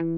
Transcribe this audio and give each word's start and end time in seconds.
Hello, 0.00 0.14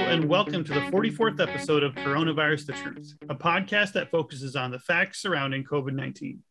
and 0.00 0.28
welcome 0.28 0.64
to 0.64 0.74
the 0.74 0.80
44th 0.92 1.40
episode 1.40 1.82
of 1.82 1.94
Coronavirus 1.94 2.66
The 2.66 2.72
Truth, 2.74 3.14
a 3.30 3.34
podcast 3.34 3.94
that 3.94 4.10
focuses 4.10 4.54
on 4.54 4.70
the 4.70 4.78
facts 4.78 5.22
surrounding 5.22 5.64
COVID 5.64 5.94
19. 5.94 6.42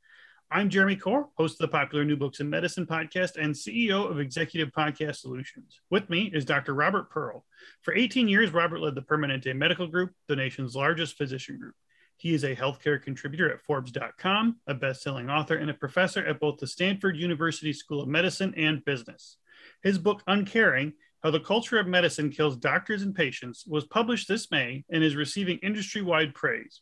I'm 0.52 0.70
Jeremy 0.70 0.96
Corr, 0.96 1.28
host 1.38 1.62
of 1.62 1.70
the 1.70 1.78
popular 1.78 2.04
New 2.04 2.18
Books 2.18 2.40
in 2.40 2.50
Medicine 2.50 2.88
podcast 2.88 3.38
and 3.38 3.54
CEO 3.54 4.10
of 4.10 4.20
Executive 4.20 4.74
Podcast 4.74 5.18
Solutions. 5.18 5.80
With 5.92 6.10
me 6.10 6.32
is 6.34 6.44
Dr. 6.44 6.74
Robert 6.74 7.12
Pearl. 7.12 7.46
For 7.84 7.94
18 7.94 8.28
years, 8.28 8.52
Robert 8.52 8.80
led 8.80 8.96
the 8.96 9.04
Permanente 9.04 9.56
Medical 9.56 9.86
Group, 9.86 10.12
the 10.28 10.36
nation's 10.36 10.76
largest 10.76 11.18
physician 11.18 11.60
group. 11.60 11.76
He 12.18 12.34
is 12.34 12.44
a 12.44 12.56
healthcare 12.56 13.00
contributor 13.00 13.54
at 13.54 13.62
Forbes.com, 13.62 14.58
a 14.66 14.74
best-selling 14.74 15.30
author, 15.30 15.56
and 15.56 15.70
a 15.70 15.76
professor 15.76 16.26
at 16.26 16.40
both 16.40 16.58
the 16.58 16.66
Stanford 16.66 17.16
University 17.16 17.72
School 17.72 18.02
of 18.02 18.10
Medicine 18.10 18.56
and 18.58 18.84
Business. 18.84 19.38
His 19.84 20.00
book, 20.00 20.24
Uncaring, 20.26 20.94
How 21.22 21.30
the 21.30 21.42
Culture 21.42 21.78
of 21.78 21.86
Medicine 21.86 22.32
Kills 22.32 22.58
Doctors 22.58 23.04
and 23.04 23.14
Patients, 23.14 23.68
was 23.68 23.86
published 23.86 24.28
this 24.28 24.50
May 24.50 24.84
and 24.90 25.04
is 25.04 25.16
receiving 25.16 25.60
industry-wide 25.60 26.34
praise. 26.34 26.82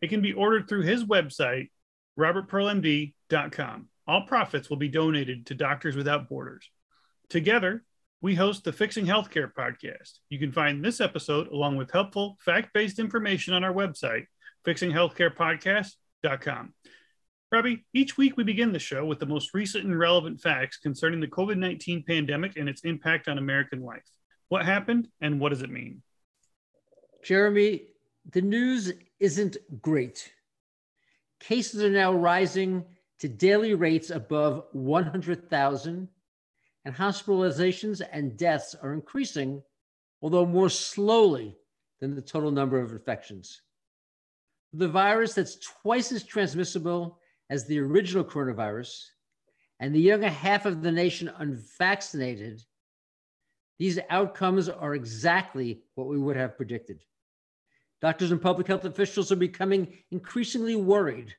It 0.00 0.08
can 0.08 0.22
be 0.22 0.34
ordered 0.34 0.68
through 0.68 0.82
his 0.82 1.02
website, 1.02 1.70
robertpearlmd.com. 2.20 3.88
All 4.06 4.26
profits 4.26 4.70
will 4.70 4.76
be 4.76 4.88
donated 4.88 5.46
to 5.46 5.54
Doctors 5.54 5.96
Without 5.96 6.28
Borders. 6.28 6.70
Together, 7.28 7.82
we 8.20 8.34
host 8.34 8.64
the 8.64 8.72
Fixing 8.72 9.06
Healthcare 9.06 9.52
podcast. 9.52 10.18
You 10.28 10.38
can 10.38 10.52
find 10.52 10.84
this 10.84 11.00
episode 11.00 11.48
along 11.48 11.76
with 11.76 11.90
helpful, 11.90 12.36
fact 12.44 12.74
based 12.74 12.98
information 12.98 13.54
on 13.54 13.64
our 13.64 13.72
website, 13.72 14.26
fixinghealthcarepodcast.com. 14.66 16.74
Robbie, 17.50 17.84
each 17.94 18.16
week 18.16 18.36
we 18.36 18.44
begin 18.44 18.72
the 18.72 18.78
show 18.78 19.04
with 19.04 19.18
the 19.18 19.26
most 19.26 19.54
recent 19.54 19.84
and 19.84 19.98
relevant 19.98 20.40
facts 20.40 20.76
concerning 20.76 21.20
the 21.20 21.26
COVID 21.26 21.56
19 21.56 22.04
pandemic 22.06 22.56
and 22.56 22.68
its 22.68 22.82
impact 22.82 23.26
on 23.26 23.38
American 23.38 23.82
life. 23.82 24.04
What 24.50 24.66
happened 24.66 25.08
and 25.20 25.40
what 25.40 25.48
does 25.48 25.62
it 25.62 25.70
mean? 25.70 26.02
Jeremy, 27.24 27.86
the 28.30 28.42
news 28.42 28.92
isn't 29.18 29.56
great. 29.80 30.30
Cases 31.40 31.82
are 31.82 31.90
now 31.90 32.12
rising 32.12 32.84
to 33.18 33.28
daily 33.28 33.74
rates 33.74 34.10
above 34.10 34.64
100,000, 34.72 36.08
and 36.84 36.94
hospitalizations 36.94 38.00
and 38.12 38.36
deaths 38.36 38.74
are 38.80 38.94
increasing, 38.94 39.62
although 40.22 40.46
more 40.46 40.70
slowly 40.70 41.56
than 41.98 42.14
the 42.14 42.22
total 42.22 42.50
number 42.50 42.78
of 42.78 42.92
infections. 42.92 43.62
The 44.72 44.88
virus 44.88 45.34
that's 45.34 45.56
twice 45.56 46.12
as 46.12 46.24
transmissible 46.24 47.18
as 47.50 47.66
the 47.66 47.80
original 47.80 48.24
coronavirus, 48.24 49.04
and 49.80 49.94
the 49.94 50.00
younger 50.00 50.28
half 50.28 50.66
of 50.66 50.82
the 50.82 50.92
nation 50.92 51.32
unvaccinated, 51.38 52.62
these 53.78 53.98
outcomes 54.10 54.68
are 54.68 54.94
exactly 54.94 55.82
what 55.94 56.06
we 56.06 56.18
would 56.18 56.36
have 56.36 56.56
predicted. 56.56 57.02
Doctors 58.00 58.32
and 58.32 58.40
public 58.40 58.66
health 58.66 58.84
officials 58.84 59.30
are 59.30 59.36
becoming 59.36 59.98
increasingly 60.10 60.76
worried. 60.76 61.34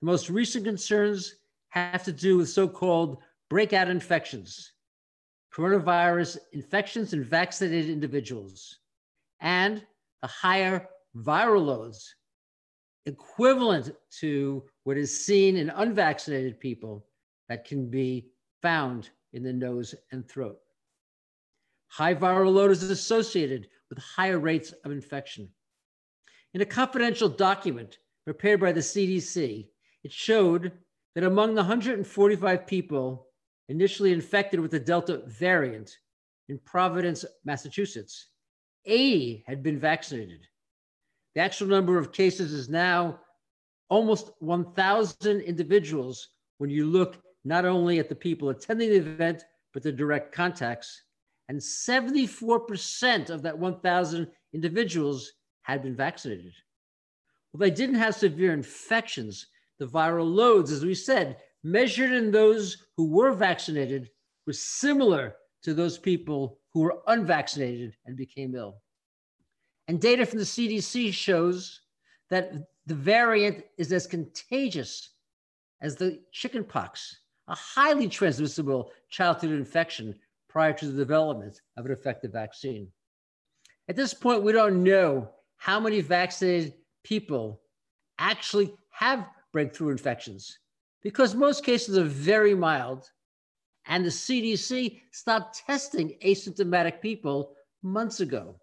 The 0.00 0.06
most 0.06 0.28
recent 0.28 0.64
concerns 0.64 1.36
have 1.70 2.04
to 2.04 2.12
do 2.12 2.36
with 2.36 2.50
so 2.50 2.68
called 2.68 3.22
breakout 3.48 3.88
infections, 3.88 4.72
coronavirus 5.54 6.38
infections 6.52 7.12
in 7.12 7.24
vaccinated 7.24 7.90
individuals, 7.90 8.78
and 9.40 9.84
the 10.20 10.28
higher 10.28 10.88
viral 11.16 11.64
loads 11.64 12.14
equivalent 13.06 13.90
to 14.20 14.64
what 14.84 14.96
is 14.96 15.24
seen 15.24 15.56
in 15.56 15.70
unvaccinated 15.70 16.58
people 16.60 17.06
that 17.48 17.64
can 17.64 17.88
be 17.90 18.26
found 18.62 19.10
in 19.32 19.42
the 19.42 19.52
nose 19.52 19.94
and 20.12 20.28
throat. 20.28 20.58
High 21.88 22.14
viral 22.14 22.52
load 22.52 22.70
is 22.70 22.82
associated 22.82 23.68
with 23.88 23.98
higher 23.98 24.38
rates 24.38 24.72
of 24.84 24.90
infection. 24.90 25.48
In 26.54 26.60
a 26.60 26.66
confidential 26.66 27.28
document 27.28 27.98
prepared 28.24 28.60
by 28.60 28.70
the 28.70 28.80
CDC, 28.80 29.66
it 30.04 30.12
showed 30.12 30.70
that 31.16 31.24
among 31.24 31.54
the 31.54 31.62
145 31.62 32.66
people 32.66 33.26
initially 33.68 34.12
infected 34.12 34.60
with 34.60 34.70
the 34.70 34.78
Delta 34.78 35.22
variant 35.26 35.98
in 36.48 36.60
Providence, 36.64 37.24
Massachusetts, 37.44 38.28
80 38.86 39.42
had 39.48 39.64
been 39.64 39.80
vaccinated. 39.80 40.46
The 41.34 41.40
actual 41.40 41.66
number 41.66 41.98
of 41.98 42.12
cases 42.12 42.52
is 42.52 42.68
now 42.68 43.18
almost 43.88 44.30
1,000 44.38 45.40
individuals 45.40 46.28
when 46.58 46.70
you 46.70 46.86
look 46.86 47.20
not 47.44 47.64
only 47.64 47.98
at 47.98 48.08
the 48.08 48.14
people 48.14 48.50
attending 48.50 48.90
the 48.90 48.96
event, 48.96 49.44
but 49.72 49.82
the 49.82 49.90
direct 49.90 50.32
contacts. 50.32 51.02
And 51.48 51.58
74% 51.58 53.30
of 53.30 53.42
that 53.42 53.58
1,000 53.58 54.28
individuals 54.52 55.32
had 55.64 55.82
been 55.82 55.96
vaccinated. 55.96 56.52
Well, 57.52 57.60
they 57.60 57.74
didn't 57.74 57.96
have 57.96 58.14
severe 58.14 58.52
infections. 58.52 59.48
The 59.78 59.86
viral 59.86 60.32
loads, 60.32 60.70
as 60.70 60.84
we 60.84 60.94
said, 60.94 61.38
measured 61.62 62.12
in 62.12 62.30
those 62.30 62.86
who 62.96 63.10
were 63.10 63.32
vaccinated, 63.32 64.10
were 64.46 64.52
similar 64.52 65.36
to 65.62 65.74
those 65.74 65.98
people 65.98 66.58
who 66.72 66.80
were 66.80 67.02
unvaccinated 67.06 67.96
and 68.06 68.16
became 68.16 68.54
ill. 68.54 68.82
And 69.88 70.00
data 70.00 70.26
from 70.26 70.38
the 70.38 70.44
CDC 70.44 71.12
shows 71.12 71.80
that 72.30 72.52
the 72.86 72.94
variant 72.94 73.64
is 73.78 73.92
as 73.92 74.06
contagious 74.06 75.10
as 75.80 75.96
the 75.96 76.20
chickenpox, 76.32 77.20
a 77.48 77.54
highly 77.54 78.08
transmissible 78.08 78.90
childhood 79.10 79.50
infection 79.50 80.14
prior 80.48 80.72
to 80.74 80.86
the 80.86 80.96
development 80.96 81.60
of 81.76 81.86
an 81.86 81.92
effective 81.92 82.32
vaccine. 82.32 82.88
At 83.88 83.96
this 83.96 84.14
point, 84.14 84.42
we 84.42 84.52
don't 84.52 84.82
know 84.82 85.30
how 85.64 85.80
many 85.80 86.02
vaccinated 86.02 86.74
people 87.04 87.62
actually 88.18 88.70
have 88.90 89.30
breakthrough 89.50 89.88
infections 89.88 90.58
because 91.02 91.34
most 91.34 91.64
cases 91.64 91.96
are 91.96 92.04
very 92.04 92.54
mild. 92.54 93.08
And 93.86 94.04
the 94.04 94.10
CDC 94.10 95.00
stopped 95.10 95.62
testing 95.66 96.18
asymptomatic 96.22 97.00
people 97.00 97.54
months 97.82 98.20
ago. 98.20 98.60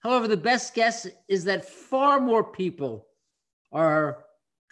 However, 0.00 0.26
the 0.26 0.36
best 0.36 0.74
guess 0.74 1.06
is 1.28 1.44
that 1.44 1.64
far 1.64 2.18
more 2.18 2.42
people 2.42 3.06
are 3.70 4.24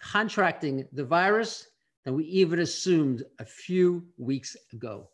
contracting 0.03 0.85
the 0.91 1.05
virus 1.05 1.69
than 2.05 2.15
we 2.15 2.25
even 2.25 2.59
assumed 2.59 3.23
a 3.39 3.45
few 3.45 4.05
weeks 4.19 4.57
ago. 4.73 5.09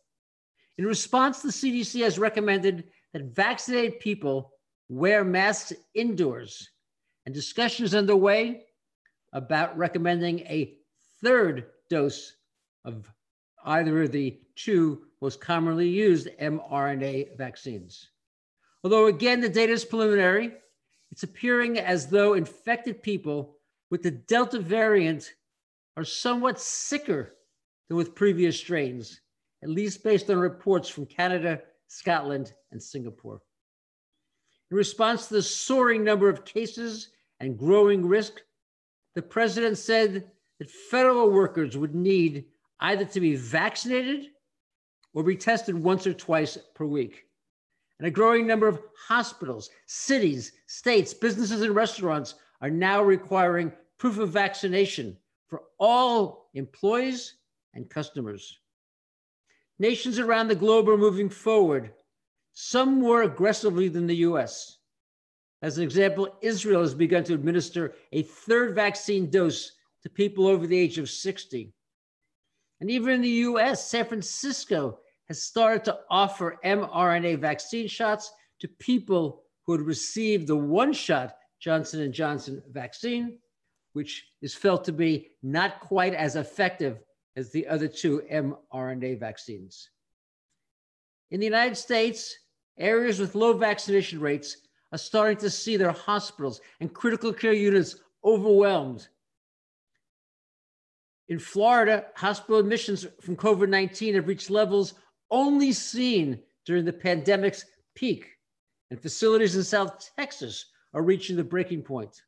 In 0.78 0.86
response, 0.86 1.42
the 1.42 1.50
CDC 1.50 2.02
has 2.02 2.18
recommended 2.18 2.84
that 3.12 3.34
vaccinated 3.34 4.00
people 4.00 4.51
wear 4.92 5.24
masks 5.24 5.72
indoors, 5.94 6.68
and 7.24 7.34
discussion 7.34 7.84
is 7.84 7.94
underway 7.94 8.62
about 9.32 9.76
recommending 9.76 10.40
a 10.40 10.74
third 11.22 11.64
dose 11.88 12.34
of 12.84 13.10
either 13.64 14.02
of 14.02 14.12
the 14.12 14.38
two 14.54 15.04
most 15.22 15.40
commonly 15.40 15.88
used 15.88 16.28
mRNA 16.38 17.36
vaccines. 17.38 18.10
Although, 18.84 19.06
again, 19.06 19.40
the 19.40 19.48
data 19.48 19.72
is 19.72 19.84
preliminary, 19.84 20.52
it's 21.10 21.22
appearing 21.22 21.78
as 21.78 22.08
though 22.08 22.34
infected 22.34 23.02
people 23.02 23.56
with 23.90 24.02
the 24.02 24.10
Delta 24.10 24.58
variant 24.58 25.32
are 25.96 26.04
somewhat 26.04 26.60
sicker 26.60 27.34
than 27.88 27.96
with 27.96 28.14
previous 28.14 28.58
strains, 28.58 29.20
at 29.62 29.70
least 29.70 30.04
based 30.04 30.28
on 30.28 30.36
reports 30.36 30.88
from 30.88 31.06
Canada, 31.06 31.62
Scotland, 31.88 32.52
and 32.72 32.82
Singapore. 32.82 33.40
In 34.72 34.78
response 34.78 35.26
to 35.26 35.34
the 35.34 35.42
soaring 35.42 36.02
number 36.02 36.30
of 36.30 36.46
cases 36.46 37.10
and 37.40 37.58
growing 37.58 38.06
risk, 38.06 38.40
the 39.14 39.20
president 39.20 39.76
said 39.76 40.30
that 40.58 40.70
federal 40.70 41.30
workers 41.30 41.76
would 41.76 41.94
need 41.94 42.46
either 42.80 43.04
to 43.04 43.20
be 43.20 43.36
vaccinated 43.36 44.28
or 45.12 45.24
be 45.24 45.36
tested 45.36 45.74
once 45.74 46.06
or 46.06 46.14
twice 46.14 46.56
per 46.74 46.86
week. 46.86 47.26
And 47.98 48.08
a 48.08 48.10
growing 48.10 48.46
number 48.46 48.66
of 48.66 48.80
hospitals, 48.96 49.68
cities, 49.84 50.52
states, 50.64 51.12
businesses, 51.12 51.60
and 51.60 51.74
restaurants 51.74 52.36
are 52.62 52.70
now 52.70 53.02
requiring 53.02 53.72
proof 53.98 54.16
of 54.16 54.30
vaccination 54.30 55.18
for 55.48 55.64
all 55.78 56.48
employees 56.54 57.34
and 57.74 57.90
customers. 57.90 58.58
Nations 59.78 60.18
around 60.18 60.48
the 60.48 60.54
globe 60.54 60.88
are 60.88 60.96
moving 60.96 61.28
forward, 61.28 61.92
some 62.52 63.00
more 63.00 63.22
aggressively 63.22 63.88
than 63.88 64.06
the 64.06 64.16
US. 64.16 64.78
As 65.62 65.78
an 65.78 65.84
example, 65.84 66.36
Israel 66.42 66.80
has 66.80 66.94
begun 66.94 67.24
to 67.24 67.34
administer 67.34 67.94
a 68.12 68.22
third 68.22 68.74
vaccine 68.74 69.30
dose 69.30 69.72
to 70.02 70.10
people 70.10 70.46
over 70.46 70.66
the 70.66 70.78
age 70.78 70.98
of 70.98 71.08
60. 71.08 71.72
And 72.80 72.90
even 72.90 73.14
in 73.14 73.20
the 73.22 73.28
US, 73.28 73.88
San 73.88 74.04
Francisco 74.04 74.98
has 75.28 75.42
started 75.42 75.84
to 75.84 76.00
offer 76.10 76.58
mRNA 76.64 77.38
vaccine 77.38 77.86
shots 77.86 78.32
to 78.58 78.68
people 78.80 79.44
who 79.64 79.72
had 79.72 79.82
received 79.82 80.48
the 80.48 80.56
one 80.56 80.92
shot 80.92 81.36
Johnson 81.60 82.12
& 82.12 82.14
Johnson 82.14 82.60
vaccine, 82.70 83.38
which 83.92 84.26
is 84.42 84.54
felt 84.54 84.84
to 84.84 84.92
be 84.92 85.28
not 85.44 85.78
quite 85.78 86.12
as 86.12 86.34
effective 86.34 86.98
as 87.36 87.52
the 87.52 87.66
other 87.68 87.86
two 87.86 88.22
mRNA 88.32 89.20
vaccines. 89.20 89.88
In 91.32 91.40
the 91.40 91.46
United 91.46 91.76
States, 91.76 92.36
areas 92.78 93.18
with 93.18 93.34
low 93.34 93.54
vaccination 93.54 94.20
rates 94.20 94.58
are 94.92 94.98
starting 94.98 95.38
to 95.38 95.48
see 95.48 95.78
their 95.78 95.90
hospitals 95.90 96.60
and 96.78 96.92
critical 96.92 97.32
care 97.32 97.54
units 97.54 97.96
overwhelmed. 98.22 99.08
In 101.28 101.38
Florida, 101.38 102.04
hospital 102.16 102.58
admissions 102.58 103.06
from 103.22 103.36
COVID 103.36 103.70
19 103.70 104.14
have 104.14 104.28
reached 104.28 104.50
levels 104.50 104.92
only 105.30 105.72
seen 105.72 106.38
during 106.66 106.84
the 106.84 106.92
pandemic's 106.92 107.64
peak, 107.94 108.26
and 108.90 109.00
facilities 109.00 109.56
in 109.56 109.64
South 109.64 110.10
Texas 110.18 110.66
are 110.92 111.02
reaching 111.02 111.36
the 111.36 111.42
breaking 111.42 111.80
point. 111.80 112.24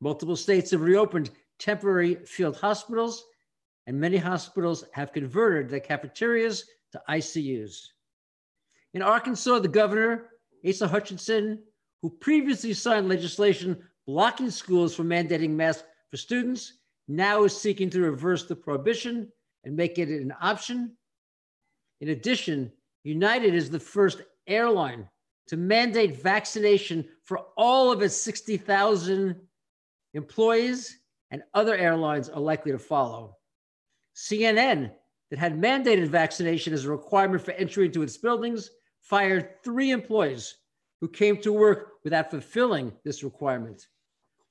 Multiple 0.00 0.34
states 0.34 0.72
have 0.72 0.80
reopened 0.80 1.30
temporary 1.60 2.16
field 2.24 2.56
hospitals, 2.56 3.24
and 3.86 4.00
many 4.00 4.16
hospitals 4.16 4.82
have 4.92 5.12
converted 5.12 5.68
their 5.70 5.78
cafeterias 5.78 6.64
to 6.90 7.00
ICUs. 7.08 7.90
In 8.94 9.02
Arkansas, 9.02 9.58
the 9.58 9.68
governor, 9.68 10.30
Asa 10.66 10.88
Hutchinson, 10.88 11.62
who 12.02 12.10
previously 12.10 12.72
signed 12.72 13.08
legislation 13.08 13.76
blocking 14.06 14.50
schools 14.50 14.94
from 14.94 15.08
mandating 15.08 15.50
masks 15.50 15.84
for 16.10 16.16
students, 16.16 16.78
now 17.06 17.44
is 17.44 17.58
seeking 17.58 17.90
to 17.90 18.00
reverse 18.00 18.46
the 18.46 18.56
prohibition 18.56 19.30
and 19.64 19.76
make 19.76 19.98
it 19.98 20.08
an 20.08 20.32
option. 20.40 20.96
In 22.00 22.10
addition, 22.10 22.72
United 23.04 23.54
is 23.54 23.70
the 23.70 23.80
first 23.80 24.22
airline 24.46 25.08
to 25.48 25.56
mandate 25.56 26.22
vaccination 26.22 27.04
for 27.24 27.46
all 27.56 27.90
of 27.90 28.02
its 28.02 28.16
60,000 28.16 29.36
employees, 30.14 30.98
and 31.30 31.42
other 31.52 31.74
airlines 31.74 32.28
are 32.28 32.40
likely 32.40 32.72
to 32.72 32.78
follow. 32.78 33.36
CNN, 34.14 34.90
that 35.30 35.38
had 35.38 35.60
mandated 35.60 36.08
vaccination 36.08 36.72
as 36.72 36.84
a 36.84 36.90
requirement 36.90 37.42
for 37.42 37.52
entry 37.52 37.86
into 37.86 38.02
its 38.02 38.16
buildings, 38.16 38.70
fired 39.08 39.62
three 39.64 39.90
employees 39.90 40.56
who 41.00 41.08
came 41.08 41.36
to 41.38 41.52
work 41.52 41.92
without 42.04 42.30
fulfilling 42.30 42.92
this 43.04 43.22
requirement. 43.22 43.86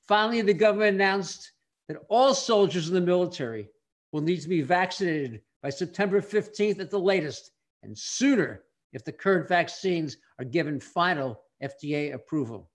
Finally, 0.07 0.41
the 0.41 0.53
government 0.53 0.95
announced 0.95 1.51
that 1.87 2.01
all 2.09 2.33
soldiers 2.33 2.87
in 2.87 2.93
the 2.93 3.01
military 3.01 3.69
will 4.11 4.21
need 4.21 4.41
to 4.41 4.49
be 4.49 4.61
vaccinated 4.61 5.41
by 5.61 5.69
September 5.69 6.21
15th 6.21 6.79
at 6.79 6.89
the 6.89 6.99
latest, 6.99 7.51
and 7.83 7.97
sooner 7.97 8.63
if 8.93 9.03
the 9.03 9.11
current 9.11 9.47
vaccines 9.47 10.17
are 10.39 10.45
given 10.45 10.79
final 10.79 11.41
FDA 11.63 12.13
approval. 12.13 12.69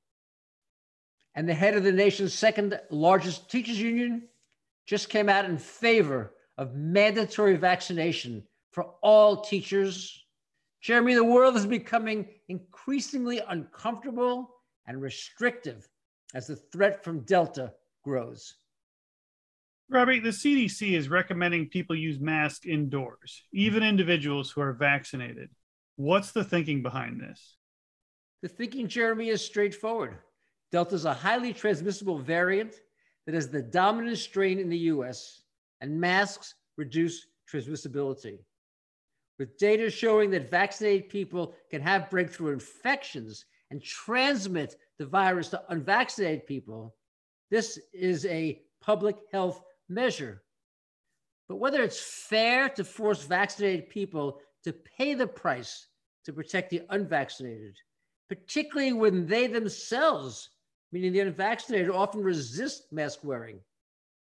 And 1.35 1.49
the 1.49 1.55
head 1.55 1.75
of 1.75 1.85
the 1.85 1.93
nation's 1.93 2.35
second 2.35 2.79
largest 2.91 3.51
teachers 3.51 3.81
union 3.81 4.29
just 4.87 5.09
came 5.09 5.29
out 5.29 5.47
in 5.47 5.57
favor 5.59 6.35
of 6.59 6.75
mandatory 6.75 7.57
vaccination 7.57 8.43
for 8.73 8.95
all 9.03 9.41
teachers. 9.41 10.22
Jeremy, 10.83 11.15
the 11.15 11.25
world 11.25 11.57
is 11.57 11.65
becoming 11.65 12.27
increasingly 12.49 13.41
uncomfortable 13.49 14.57
and 14.87 15.01
restrictive 15.01 15.89
as 16.35 16.49
the 16.49 16.57
threat 16.57 17.05
from 17.05 17.21
Delta 17.21 17.73
grows. 18.03 18.55
Robbie, 19.89 20.19
the 20.19 20.31
CDC 20.31 20.95
is 20.95 21.09
recommending 21.09 21.69
people 21.69 21.95
use 21.95 22.19
masks 22.19 22.67
indoors, 22.67 23.45
even 23.53 23.83
individuals 23.85 24.51
who 24.51 24.61
are 24.61 24.73
vaccinated. 24.73 25.51
What's 25.97 26.33
the 26.33 26.43
thinking 26.43 26.83
behind 26.83 27.21
this? 27.21 27.57
The 28.43 28.49
thinking, 28.49 28.89
Jeremy, 28.89 29.29
is 29.29 29.45
straightforward. 29.45 30.19
Delta 30.73 30.97
is 30.97 31.05
a 31.05 31.15
highly 31.15 31.53
transmissible 31.53 32.19
variant 32.19 32.75
that 33.27 33.37
is 33.37 33.51
the 33.51 33.63
dominant 33.63 34.19
strain 34.19 34.59
in 34.59 34.69
the 34.69 34.79
US, 34.79 35.43
and 35.81 36.01
masks 36.01 36.55
reduce 36.77 37.27
transmissibility. 37.53 38.39
With 39.39 39.59
data 39.59 39.91
showing 39.91 40.31
that 40.31 40.51
vaccinated 40.51 41.09
people 41.09 41.55
can 41.71 41.81
have 41.83 42.11
breakthrough 42.11 42.53
infections 42.53 43.45
and 43.71 43.83
transmit 43.83 44.77
the 44.99 45.07
virus 45.07 45.49
to 45.49 45.63
unvaccinated 45.71 46.47
people, 46.47 46.95
this 47.51 47.79
is 47.93 48.27
a 48.27 48.63
public 48.81 49.17
health 49.31 49.63
measure. 49.89 50.43
But 51.49 51.57
whether 51.57 51.83
it's 51.83 52.01
fair 52.01 52.69
to 52.71 52.85
force 52.85 53.25
vaccinated 53.25 53.91
people 53.91 54.41
to 54.65 54.73
pay 54.73 55.15
the 55.15 55.27
price 55.27 55.89
to 56.25 56.33
protect 56.33 56.71
the 56.71 56.83
unvaccinated, 56.91 57.77
particularly 58.29 58.93
when 58.93 59.27
they 59.27 59.47
themselves, 59.47 60.51
meaning 60.93 61.13
the 61.13 61.21
unvaccinated, 61.21 61.91
often 61.91 62.23
resist 62.23 62.93
mask 62.93 63.21
wearing, 63.25 63.59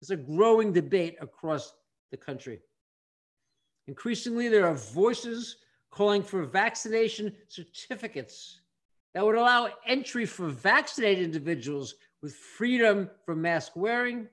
is 0.00 0.10
a 0.10 0.16
growing 0.16 0.72
debate 0.72 1.16
across 1.20 1.74
the 2.10 2.16
country. 2.16 2.60
Increasingly, 3.88 4.48
there 4.48 4.66
are 4.66 4.74
voices 4.74 5.56
calling 5.90 6.22
for 6.22 6.44
vaccination 6.44 7.34
certificates 7.48 8.60
that 9.14 9.24
would 9.24 9.34
allow 9.34 9.68
entry 9.86 10.24
for 10.24 10.48
vaccinated 10.48 11.24
individuals 11.24 11.96
with 12.22 12.34
freedom 12.34 13.10
from 13.26 13.42
mask 13.42 13.72
wearing 13.76 14.28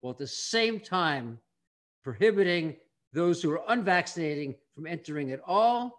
while 0.00 0.12
at 0.12 0.18
the 0.18 0.26
same 0.26 0.78
time 0.78 1.38
prohibiting 2.04 2.76
those 3.12 3.42
who 3.42 3.50
are 3.50 3.62
unvaccinated 3.68 4.54
from 4.74 4.86
entering 4.86 5.32
at 5.32 5.40
all. 5.46 5.98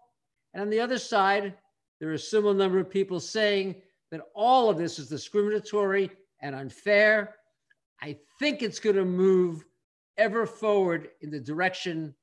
And 0.53 0.61
on 0.61 0.69
the 0.69 0.79
other 0.79 0.97
side, 0.97 1.53
there 1.99 2.09
are 2.09 2.13
a 2.13 2.19
similar 2.19 2.53
number 2.53 2.79
of 2.79 2.89
people 2.89 3.19
saying 3.19 3.75
that 4.11 4.21
all 4.33 4.69
of 4.69 4.77
this 4.77 4.97
is 4.97 5.09
discriminatory 5.09 6.09
and 6.41 6.55
unfair. 6.55 7.35
I 8.01 8.17
think 8.39 8.61
it's 8.61 8.79
going 8.79 8.95
to 8.95 9.05
move 9.05 9.63
ever 10.17 10.45
forward 10.45 11.09
in 11.21 11.29
the 11.29 11.39
direction 11.39 12.15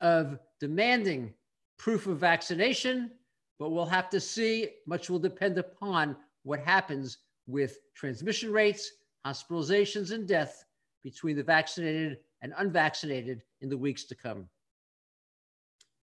of 0.00 0.38
demanding 0.60 1.32
proof 1.78 2.06
of 2.06 2.18
vaccination, 2.18 3.10
but 3.58 3.70
we'll 3.70 3.86
have 3.86 4.10
to 4.10 4.20
see. 4.20 4.70
Much 4.86 5.10
will 5.10 5.18
depend 5.18 5.58
upon 5.58 6.16
what 6.42 6.60
happens 6.60 7.18
with 7.46 7.78
transmission 7.94 8.52
rates, 8.52 8.90
hospitalizations, 9.26 10.12
and 10.12 10.26
death 10.26 10.64
between 11.02 11.36
the 11.36 11.42
vaccinated 11.42 12.18
and 12.42 12.52
unvaccinated 12.58 13.42
in 13.60 13.68
the 13.68 13.78
weeks 13.78 14.04
to 14.04 14.14
come. 14.14 14.48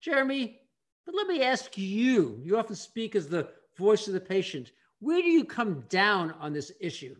Jeremy, 0.01 0.59
but 1.05 1.15
let 1.15 1.27
me 1.27 1.43
ask 1.43 1.77
you 1.77 2.39
you 2.43 2.57
often 2.57 2.75
speak 2.75 3.15
as 3.15 3.27
the 3.27 3.49
voice 3.77 4.07
of 4.07 4.13
the 4.13 4.19
patient. 4.19 4.71
Where 4.99 5.21
do 5.21 5.27
you 5.27 5.45
come 5.45 5.83
down 5.89 6.31
on 6.39 6.53
this 6.53 6.71
issue? 6.79 7.15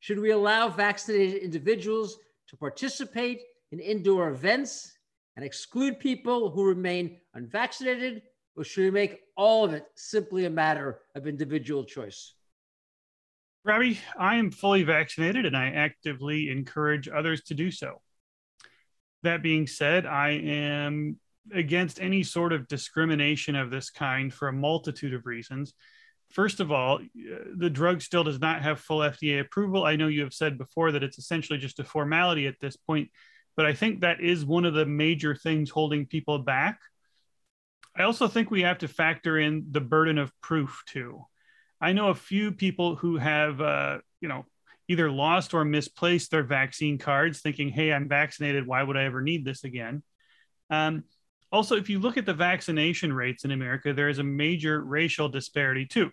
Should 0.00 0.18
we 0.18 0.30
allow 0.30 0.68
vaccinated 0.68 1.42
individuals 1.42 2.18
to 2.48 2.56
participate 2.56 3.42
in 3.70 3.80
indoor 3.80 4.30
events 4.30 4.92
and 5.36 5.44
exclude 5.44 5.98
people 5.98 6.50
who 6.50 6.64
remain 6.64 7.18
unvaccinated, 7.34 8.22
or 8.56 8.64
should 8.64 8.84
we 8.84 8.90
make 8.90 9.20
all 9.36 9.64
of 9.64 9.72
it 9.72 9.84
simply 9.94 10.44
a 10.44 10.50
matter 10.50 11.00
of 11.14 11.26
individual 11.26 11.84
choice? 11.84 12.34
Robbie, 13.64 14.00
I 14.18 14.36
am 14.36 14.50
fully 14.50 14.82
vaccinated 14.82 15.46
and 15.46 15.56
I 15.56 15.68
actively 15.68 16.50
encourage 16.50 17.08
others 17.08 17.42
to 17.44 17.54
do 17.54 17.70
so. 17.70 18.02
That 19.22 19.42
being 19.42 19.66
said, 19.68 20.04
I 20.04 20.30
am 20.30 21.18
against 21.52 22.00
any 22.00 22.24
sort 22.24 22.52
of 22.52 22.68
discrimination 22.68 23.54
of 23.54 23.70
this 23.70 23.90
kind 23.90 24.34
for 24.34 24.48
a 24.48 24.52
multitude 24.52 25.14
of 25.14 25.26
reasons. 25.26 25.74
First 26.30 26.60
of 26.60 26.72
all, 26.72 26.98
the 27.56 27.70
drug 27.70 28.02
still 28.02 28.24
does 28.24 28.40
not 28.40 28.62
have 28.62 28.80
full 28.80 28.98
FDA 28.98 29.40
approval. 29.40 29.84
I 29.84 29.96
know 29.96 30.08
you 30.08 30.22
have 30.22 30.34
said 30.34 30.58
before 30.58 30.92
that 30.92 31.02
it's 31.02 31.18
essentially 31.18 31.58
just 31.58 31.78
a 31.78 31.84
formality 31.84 32.46
at 32.46 32.58
this 32.60 32.76
point, 32.76 33.10
but 33.56 33.66
I 33.66 33.74
think 33.74 34.00
that 34.00 34.20
is 34.20 34.44
one 34.44 34.64
of 34.64 34.74
the 34.74 34.86
major 34.86 35.34
things 35.34 35.70
holding 35.70 36.06
people 36.06 36.38
back. 36.38 36.80
I 37.96 38.04
also 38.04 38.28
think 38.28 38.50
we 38.50 38.62
have 38.62 38.78
to 38.78 38.88
factor 38.88 39.38
in 39.38 39.66
the 39.70 39.80
burden 39.80 40.18
of 40.18 40.32
proof 40.40 40.82
too. 40.86 41.26
I 41.80 41.92
know 41.92 42.08
a 42.08 42.14
few 42.14 42.52
people 42.52 42.96
who 42.96 43.16
have, 43.16 43.60
uh, 43.60 43.98
you 44.20 44.28
know, 44.28 44.46
either 44.88 45.10
lost 45.10 45.52
or 45.52 45.64
misplaced 45.64 46.30
their 46.30 46.42
vaccine 46.42 46.98
cards, 46.98 47.40
thinking, 47.40 47.68
"Hey, 47.68 47.92
I'm 47.92 48.08
vaccinated. 48.08 48.66
Why 48.66 48.82
would 48.82 48.96
I 48.96 49.04
ever 49.04 49.20
need 49.20 49.44
this 49.44 49.64
again?" 49.64 50.02
Um, 50.70 51.04
also, 51.50 51.76
if 51.76 51.90
you 51.90 51.98
look 51.98 52.16
at 52.16 52.24
the 52.24 52.34
vaccination 52.34 53.12
rates 53.12 53.44
in 53.44 53.50
America, 53.50 53.92
there 53.92 54.08
is 54.08 54.18
a 54.18 54.24
major 54.24 54.82
racial 54.82 55.28
disparity 55.28 55.84
too. 55.86 56.10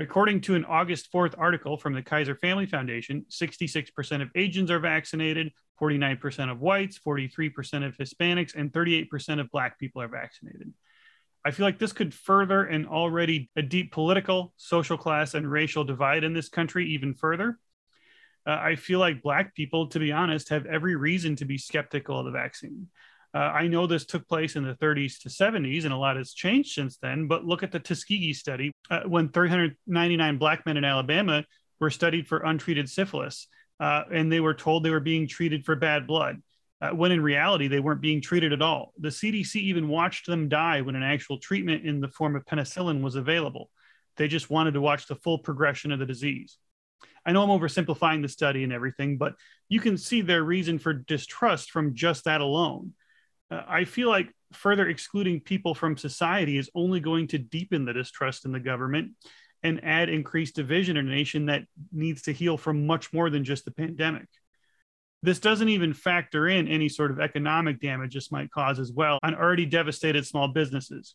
According 0.00 0.40
to 0.42 0.54
an 0.54 0.64
August 0.64 1.12
4th 1.12 1.34
article 1.36 1.76
from 1.76 1.92
the 1.92 2.00
Kaiser 2.00 2.34
Family 2.34 2.64
Foundation, 2.64 3.26
66% 3.28 4.22
of 4.22 4.30
Asians 4.34 4.70
are 4.70 4.78
vaccinated, 4.78 5.52
49% 5.78 6.50
of 6.50 6.58
whites, 6.58 6.98
43% 7.06 7.86
of 7.86 7.94
Hispanics, 7.98 8.54
and 8.54 8.72
38% 8.72 9.40
of 9.40 9.50
Black 9.50 9.78
people 9.78 10.00
are 10.00 10.08
vaccinated. 10.08 10.72
I 11.44 11.50
feel 11.50 11.66
like 11.66 11.78
this 11.78 11.92
could 11.92 12.14
further 12.14 12.64
an 12.64 12.86
already 12.86 13.50
a 13.56 13.62
deep 13.62 13.92
political, 13.92 14.54
social 14.56 14.96
class, 14.96 15.34
and 15.34 15.50
racial 15.50 15.84
divide 15.84 16.24
in 16.24 16.32
this 16.32 16.48
country 16.48 16.88
even 16.92 17.12
further. 17.12 17.58
Uh, 18.46 18.52
I 18.58 18.76
feel 18.76 19.00
like 19.00 19.22
Black 19.22 19.54
people, 19.54 19.88
to 19.88 19.98
be 19.98 20.12
honest, 20.12 20.48
have 20.48 20.64
every 20.64 20.96
reason 20.96 21.36
to 21.36 21.44
be 21.44 21.58
skeptical 21.58 22.18
of 22.18 22.24
the 22.24 22.30
vaccine. 22.30 22.88
Uh, 23.32 23.38
I 23.38 23.68
know 23.68 23.86
this 23.86 24.06
took 24.06 24.26
place 24.26 24.56
in 24.56 24.64
the 24.64 24.74
30s 24.74 25.20
to 25.20 25.28
70s, 25.28 25.84
and 25.84 25.92
a 25.92 25.96
lot 25.96 26.16
has 26.16 26.32
changed 26.32 26.72
since 26.72 26.96
then. 26.96 27.28
But 27.28 27.44
look 27.44 27.62
at 27.62 27.70
the 27.70 27.78
Tuskegee 27.78 28.32
study. 28.32 28.72
Uh, 28.90 29.02
when 29.06 29.28
399 29.28 30.38
Black 30.38 30.66
men 30.66 30.76
in 30.76 30.84
Alabama 30.84 31.44
were 31.78 31.90
studied 31.90 32.26
for 32.26 32.38
untreated 32.38 32.88
syphilis, 32.88 33.46
uh, 33.78 34.02
and 34.12 34.32
they 34.32 34.40
were 34.40 34.54
told 34.54 34.84
they 34.84 34.90
were 34.90 35.00
being 35.00 35.28
treated 35.28 35.64
for 35.64 35.76
bad 35.76 36.06
blood, 36.06 36.42
uh, 36.80 36.90
when 36.90 37.12
in 37.12 37.22
reality, 37.22 37.68
they 37.68 37.78
weren't 37.78 38.00
being 38.00 38.20
treated 38.20 38.52
at 38.52 38.62
all. 38.62 38.92
The 38.98 39.10
CDC 39.10 39.56
even 39.56 39.88
watched 39.88 40.26
them 40.26 40.48
die 40.48 40.80
when 40.80 40.96
an 40.96 41.02
actual 41.02 41.38
treatment 41.38 41.84
in 41.84 42.00
the 42.00 42.08
form 42.08 42.36
of 42.36 42.44
penicillin 42.46 43.02
was 43.02 43.16
available. 43.16 43.70
They 44.16 44.28
just 44.28 44.50
wanted 44.50 44.74
to 44.74 44.80
watch 44.80 45.06
the 45.06 45.14
full 45.16 45.38
progression 45.38 45.92
of 45.92 45.98
the 45.98 46.06
disease. 46.06 46.58
I 47.24 47.32
know 47.32 47.42
I'm 47.42 47.60
oversimplifying 47.60 48.22
the 48.22 48.28
study 48.28 48.64
and 48.64 48.72
everything, 48.72 49.18
but 49.18 49.34
you 49.68 49.80
can 49.80 49.98
see 49.98 50.22
their 50.22 50.42
reason 50.42 50.78
for 50.78 50.92
distrust 50.92 51.70
from 51.70 51.94
just 51.94 52.24
that 52.24 52.40
alone. 52.40 52.94
Uh, 53.50 53.62
I 53.66 53.84
feel 53.84 54.08
like 54.08 54.32
further 54.52 54.88
excluding 54.88 55.40
people 55.40 55.74
from 55.74 55.96
society 55.96 56.58
is 56.58 56.70
only 56.74 57.00
going 57.00 57.28
to 57.28 57.38
deepen 57.38 57.84
the 57.84 57.92
distrust 57.92 58.44
in 58.44 58.52
the 58.52 58.60
government 58.60 59.12
and 59.62 59.84
add 59.84 60.08
increased 60.08 60.56
division 60.56 60.96
in 60.96 61.08
a 61.08 61.10
nation 61.10 61.46
that 61.46 61.64
needs 61.92 62.22
to 62.22 62.32
heal 62.32 62.56
from 62.56 62.86
much 62.86 63.12
more 63.12 63.30
than 63.30 63.44
just 63.44 63.64
the 63.64 63.70
pandemic. 63.70 64.26
This 65.22 65.38
doesn't 65.38 65.68
even 65.68 65.92
factor 65.92 66.48
in 66.48 66.66
any 66.66 66.88
sort 66.88 67.10
of 67.10 67.20
economic 67.20 67.78
damage 67.80 68.14
this 68.14 68.32
might 68.32 68.50
cause 68.50 68.78
as 68.78 68.90
well 68.90 69.18
on 69.22 69.34
already 69.34 69.66
devastated 69.66 70.26
small 70.26 70.48
businesses. 70.48 71.14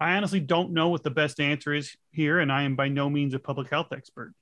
I 0.00 0.16
honestly 0.16 0.40
don't 0.40 0.72
know 0.72 0.88
what 0.88 1.02
the 1.02 1.10
best 1.10 1.38
answer 1.38 1.74
is 1.74 1.94
here, 2.10 2.40
and 2.40 2.50
I 2.50 2.62
am 2.62 2.76
by 2.76 2.88
no 2.88 3.10
means 3.10 3.34
a 3.34 3.38
public 3.38 3.68
health 3.68 3.92
expert. 3.92 4.32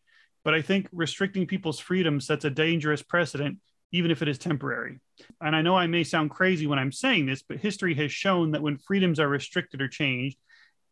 But 0.44 0.54
I 0.54 0.62
think 0.62 0.88
restricting 0.92 1.46
people's 1.46 1.78
freedom 1.78 2.20
sets 2.20 2.44
a 2.44 2.50
dangerous 2.50 3.02
precedent, 3.02 3.58
even 3.92 4.10
if 4.10 4.22
it 4.22 4.28
is 4.28 4.38
temporary. 4.38 5.00
And 5.40 5.54
I 5.54 5.62
know 5.62 5.76
I 5.76 5.86
may 5.86 6.02
sound 6.02 6.30
crazy 6.30 6.66
when 6.66 6.78
I'm 6.78 6.92
saying 6.92 7.26
this, 7.26 7.42
but 7.42 7.58
history 7.58 7.94
has 7.96 8.10
shown 8.10 8.52
that 8.52 8.62
when 8.62 8.78
freedoms 8.78 9.20
are 9.20 9.28
restricted 9.28 9.80
or 9.80 9.88
changed, 9.88 10.38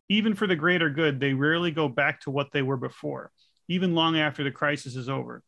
even 0.07 0.35
for 0.35 0.45
the 0.45 0.55
greater 0.55 0.89
good, 0.89 1.19
they 1.19 1.33
rarely 1.33 1.71
go 1.71 1.87
back 1.87 2.21
to 2.21 2.31
what 2.31 2.51
they 2.51 2.61
were 2.61 2.77
before, 2.77 3.31
even 3.67 3.95
long 3.95 4.17
after 4.17 4.43
the 4.43 4.51
crisis 4.51 4.95
is 4.95 5.09
over. 5.09 5.43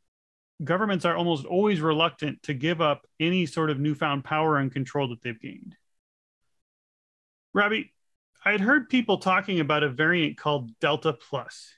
Governments 0.63 1.05
are 1.05 1.15
almost 1.15 1.45
always 1.45 1.81
reluctant 1.81 2.41
to 2.43 2.53
give 2.53 2.81
up 2.81 3.05
any 3.19 3.45
sort 3.45 3.69
of 3.69 3.79
newfound 3.79 4.23
power 4.23 4.57
and 4.57 4.71
control 4.71 5.09
that 5.09 5.21
they've 5.21 5.39
gained. 5.39 5.75
Robbie, 7.53 7.93
I 8.45 8.51
had 8.51 8.61
heard 8.61 8.89
people 8.89 9.17
talking 9.19 9.59
about 9.59 9.83
a 9.83 9.89
variant 9.89 10.37
called 10.37 10.77
Delta 10.79 11.13
Plus. 11.13 11.71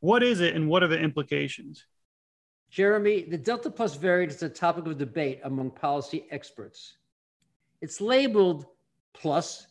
What 0.00 0.22
is 0.22 0.40
it 0.40 0.54
and 0.54 0.68
what 0.68 0.82
are 0.82 0.88
the 0.88 0.98
implications? 0.98 1.84
Jeremy, 2.70 3.22
the 3.22 3.36
Delta 3.36 3.68
Plus 3.68 3.96
variant 3.96 4.32
is 4.32 4.42
a 4.44 4.48
topic 4.48 4.86
of 4.86 4.96
debate 4.96 5.40
among 5.42 5.72
policy 5.72 6.26
experts. 6.30 6.94
It's 7.80 8.00
labeled 8.00 8.66
plus 9.12 9.66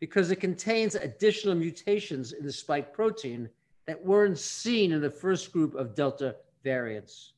because 0.00 0.32
it 0.32 0.36
contains 0.36 0.96
additional 0.96 1.54
mutations 1.54 2.32
in 2.32 2.44
the 2.44 2.52
spike 2.52 2.92
protein 2.92 3.48
that 3.86 4.04
weren't 4.04 4.38
seen 4.38 4.90
in 4.90 5.00
the 5.00 5.10
first 5.10 5.52
group 5.52 5.76
of 5.76 5.94
Delta 5.94 6.34
variants. 6.64 7.34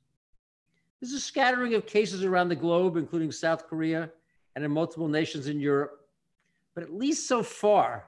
There's 1.01 1.13
a 1.13 1.21
scattering 1.21 1.75
of 1.75 1.85
cases 1.85 2.25
around 2.25 2.49
the 2.49 2.57
globe, 2.57 2.97
including 2.97 3.31
South 3.31 3.69
Korea 3.69 4.11
and 4.57 4.65
in 4.65 4.71
multiple 4.71 5.09
nations 5.09 5.49
in 5.49 5.61
Europe. 5.61 6.09
But 6.75 6.85
at 6.85 6.95
least 6.95 7.29
so 7.29 7.43
far, 7.43 8.07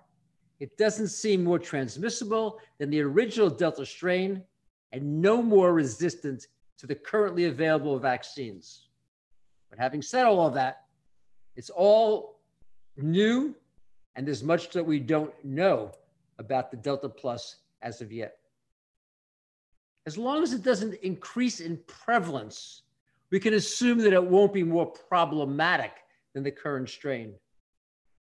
it 0.60 0.78
doesn't 0.78 1.08
seem 1.08 1.44
more 1.44 1.58
transmissible 1.58 2.58
than 2.78 2.88
the 2.88 3.02
original 3.02 3.50
Delta 3.50 3.84
strain 3.84 4.42
and 4.92 5.20
no 5.20 5.42
more 5.42 5.74
resistant 5.74 6.46
to 6.78 6.86
the 6.86 6.94
currently 6.94 7.44
available 7.44 7.98
vaccines. 7.98 8.88
But 9.70 9.78
having 9.78 10.02
said 10.02 10.24
all 10.24 10.46
of 10.46 10.54
that, 10.54 10.84
it's 11.56 11.70
all 11.70 12.40
new 12.96 13.54
and 14.16 14.26
there's 14.26 14.42
much 14.42 14.70
that 14.70 14.84
we 14.84 14.98
don't 14.98 15.32
know 15.44 15.92
about 16.38 16.70
the 16.70 16.76
Delta 16.76 17.08
Plus 17.08 17.56
as 17.82 18.00
of 18.00 18.10
yet. 18.10 18.38
As 20.06 20.16
long 20.16 20.42
as 20.42 20.52
it 20.52 20.62
doesn't 20.62 20.94
increase 21.02 21.60
in 21.60 21.78
prevalence, 21.86 22.82
we 23.30 23.38
can 23.38 23.54
assume 23.54 23.98
that 23.98 24.12
it 24.12 24.24
won't 24.24 24.54
be 24.54 24.62
more 24.62 24.86
problematic 24.86 25.92
than 26.32 26.42
the 26.42 26.50
current 26.50 26.88
strain. 26.88 27.34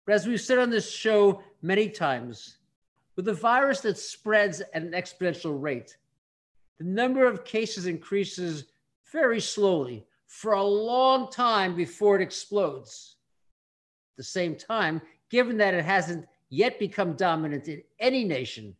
But 0.04 0.14
as 0.14 0.26
we've 0.26 0.40
said 0.40 0.58
on 0.58 0.70
this 0.70 0.90
show 0.90 1.42
many 1.62 1.88
times, 1.88 2.58
with 3.14 3.28
a 3.28 3.34
virus 3.34 3.80
that 3.80 3.96
spreads 3.96 4.60
at 4.60 4.82
an 4.82 4.92
exponential 4.92 5.60
rate, 5.60 5.96
the 6.78 6.84
number 6.84 7.26
of 7.26 7.44
cases 7.44 7.86
increases 7.86 8.64
very 9.12 9.40
slowly 9.40 10.06
for 10.26 10.52
a 10.52 10.62
long 10.62 11.30
time 11.30 11.74
before 11.74 12.16
it 12.16 12.22
explodes. 12.22 13.16
At 14.12 14.18
the 14.18 14.24
same 14.24 14.56
time, 14.56 15.00
given 15.30 15.56
that 15.58 15.74
it 15.74 15.84
hasn't 15.84 16.26
yet 16.48 16.78
become 16.78 17.14
dominant 17.14 17.68
in 17.68 17.82
any 17.98 18.24
nation, 18.24 18.76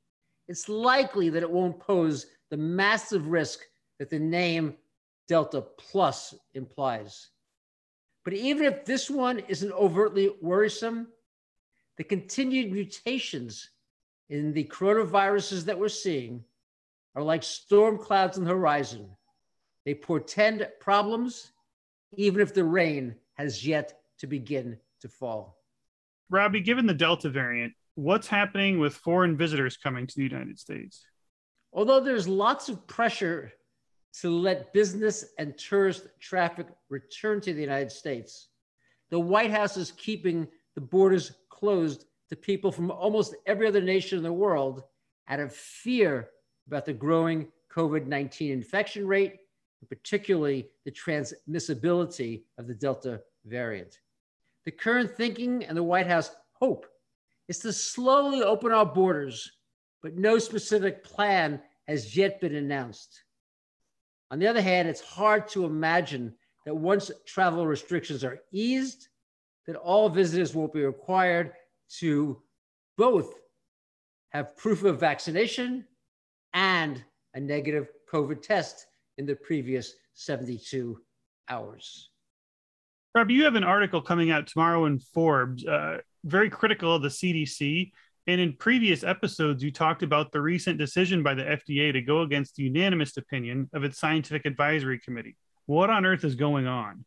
it's 0.48 0.68
likely 0.68 1.30
that 1.30 1.42
it 1.42 1.50
won't 1.50 1.80
pose 1.80 2.26
the 2.50 2.56
massive 2.56 3.26
risk 3.28 3.60
that 3.98 4.10
the 4.10 4.18
name 4.18 4.76
Delta 5.28 5.60
Plus 5.60 6.34
implies. 6.54 7.30
But 8.24 8.34
even 8.34 8.64
if 8.64 8.84
this 8.84 9.10
one 9.10 9.40
isn't 9.48 9.72
overtly 9.72 10.34
worrisome, 10.40 11.08
the 11.96 12.04
continued 12.04 12.72
mutations 12.72 13.70
in 14.28 14.52
the 14.52 14.64
coronaviruses 14.64 15.64
that 15.64 15.78
we're 15.78 15.88
seeing 15.88 16.44
are 17.16 17.22
like 17.22 17.42
storm 17.42 17.96
clouds 17.96 18.36
on 18.36 18.44
the 18.44 18.50
horizon. 18.50 19.08
They 19.86 19.94
portend 19.94 20.68
problems, 20.78 21.50
even 22.14 22.42
if 22.42 22.52
the 22.52 22.64
rain 22.64 23.16
has 23.34 23.66
yet 23.66 23.98
to 24.18 24.26
begin 24.26 24.76
to 25.00 25.08
fall. 25.08 25.58
Robbie, 26.28 26.60
given 26.60 26.86
the 26.86 26.94
Delta 26.94 27.30
variant, 27.30 27.72
what's 27.94 28.26
happening 28.28 28.78
with 28.78 28.94
foreign 28.94 29.36
visitors 29.36 29.78
coming 29.78 30.06
to 30.06 30.14
the 30.14 30.24
United 30.24 30.58
States? 30.58 31.06
Although 31.72 32.00
there's 32.00 32.28
lots 32.28 32.68
of 32.68 32.86
pressure 32.86 33.52
to 34.20 34.30
let 34.30 34.72
business 34.72 35.24
and 35.38 35.56
tourist 35.56 36.06
traffic 36.20 36.66
return 36.90 37.40
to 37.40 37.54
the 37.54 37.60
United 37.60 37.92
States, 37.92 38.48
the 39.10 39.20
White 39.20 39.50
House 39.50 39.76
is 39.76 39.92
keeping 39.92 40.48
the 40.74 40.80
borders 40.80 41.32
closed 41.48 42.04
to 42.28 42.36
people 42.36 42.72
from 42.72 42.90
almost 42.90 43.34
every 43.46 43.66
other 43.66 43.80
nation 43.80 44.18
in 44.18 44.24
the 44.24 44.32
world 44.32 44.82
out 45.28 45.40
of 45.40 45.54
fear 45.54 46.28
about 46.66 46.84
the 46.84 46.92
growing 46.92 47.48
COVID 47.72 48.06
19 48.06 48.52
infection 48.52 49.06
rate, 49.06 49.36
and 49.80 49.88
particularly 49.88 50.68
the 50.84 50.90
transmissibility 50.90 52.42
of 52.58 52.66
the 52.66 52.74
Delta 52.74 53.20
variant. 53.44 54.00
The 54.64 54.70
current 54.72 55.10
thinking 55.10 55.64
and 55.64 55.76
the 55.76 55.82
White 55.82 56.06
House 56.06 56.30
hope 56.52 56.86
is 57.48 57.58
to 57.60 57.72
slowly 57.72 58.42
open 58.42 58.72
our 58.72 58.86
borders, 58.86 59.52
but 60.02 60.16
no 60.16 60.38
specific 60.38 61.04
plan 61.04 61.60
has 61.86 62.16
yet 62.16 62.40
been 62.40 62.54
announced. 62.54 63.22
On 64.30 64.38
the 64.38 64.46
other 64.46 64.62
hand, 64.62 64.88
it's 64.88 65.00
hard 65.00 65.48
to 65.48 65.64
imagine 65.64 66.34
that 66.64 66.74
once 66.74 67.12
travel 67.26 67.66
restrictions 67.66 68.24
are 68.24 68.40
eased, 68.50 69.08
that 69.66 69.76
all 69.76 70.08
visitors 70.08 70.54
will 70.54 70.66
be 70.66 70.84
required 70.84 71.52
to 71.98 72.42
both 72.96 73.34
have 74.30 74.56
proof 74.56 74.82
of 74.82 74.98
vaccination 74.98 75.84
and 76.56 77.04
a 77.34 77.40
negative 77.40 77.88
COVID 78.10 78.40
test 78.42 78.86
in 79.18 79.26
the 79.26 79.36
previous 79.36 79.92
72 80.14 80.98
hours. 81.50 82.10
Rob, 83.14 83.30
you 83.30 83.44
have 83.44 83.54
an 83.54 83.64
article 83.64 84.00
coming 84.00 84.30
out 84.30 84.46
tomorrow 84.46 84.86
in 84.86 84.98
Forbes, 84.98 85.64
uh, 85.66 85.98
very 86.24 86.50
critical 86.50 86.94
of 86.94 87.02
the 87.02 87.08
CDC. 87.08 87.92
And 88.26 88.40
in 88.40 88.54
previous 88.54 89.04
episodes, 89.04 89.62
you 89.62 89.70
talked 89.70 90.02
about 90.02 90.32
the 90.32 90.40
recent 90.40 90.78
decision 90.78 91.22
by 91.22 91.34
the 91.34 91.44
FDA 91.44 91.92
to 91.92 92.00
go 92.00 92.22
against 92.22 92.56
the 92.56 92.64
unanimous 92.64 93.16
opinion 93.18 93.68
of 93.72 93.84
its 93.84 93.98
scientific 93.98 94.46
advisory 94.46 94.98
committee. 94.98 95.36
What 95.66 95.90
on 95.90 96.06
earth 96.06 96.24
is 96.24 96.34
going 96.34 96.66
on? 96.66 97.04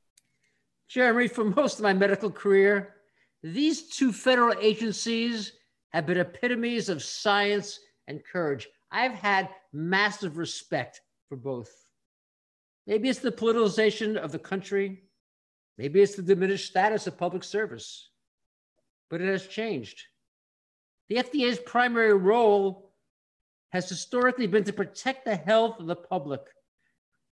Jeremy, 0.88 1.28
for 1.28 1.44
most 1.44 1.80
of 1.80 1.84
my 1.84 1.94
medical 1.94 2.32
career, 2.32 2.96
these 3.42 3.90
two 3.90 4.14
federal 4.14 4.56
agencies 4.62 5.54
have 5.90 6.06
been 6.06 6.18
epitomes 6.18 6.90
of 6.90 7.04
science 7.04 7.80
and 8.08 8.22
courage. 8.24 8.68
I've 8.92 9.14
had 9.14 9.50
massive 9.72 10.38
respect 10.38 11.02
for 11.28 11.36
both. 11.36 11.72
Maybe 12.88 13.10
it's 13.10 13.20
the 13.20 13.32
politicization 13.32 14.18
of 14.18 14.32
the 14.32 14.40
country. 14.40 15.04
Maybe 15.78 16.02
it's 16.02 16.16
the 16.16 16.24
diminished 16.24 16.68
status 16.68 17.08
of 17.08 17.18
public 17.18 17.44
service. 17.44 18.10
But 19.10 19.22
it 19.22 19.28
has 19.28 19.48
changed. 19.48 20.02
The 21.08 21.18
FDA's 21.18 21.60
primary 21.60 22.14
role 22.14 22.92
has 23.70 23.88
historically 23.88 24.48
been 24.48 24.64
to 24.64 24.74
protect 24.74 25.26
the 25.26 25.36
health 25.36 25.80
of 25.80 25.88
the 25.88 25.96
public 25.96 26.42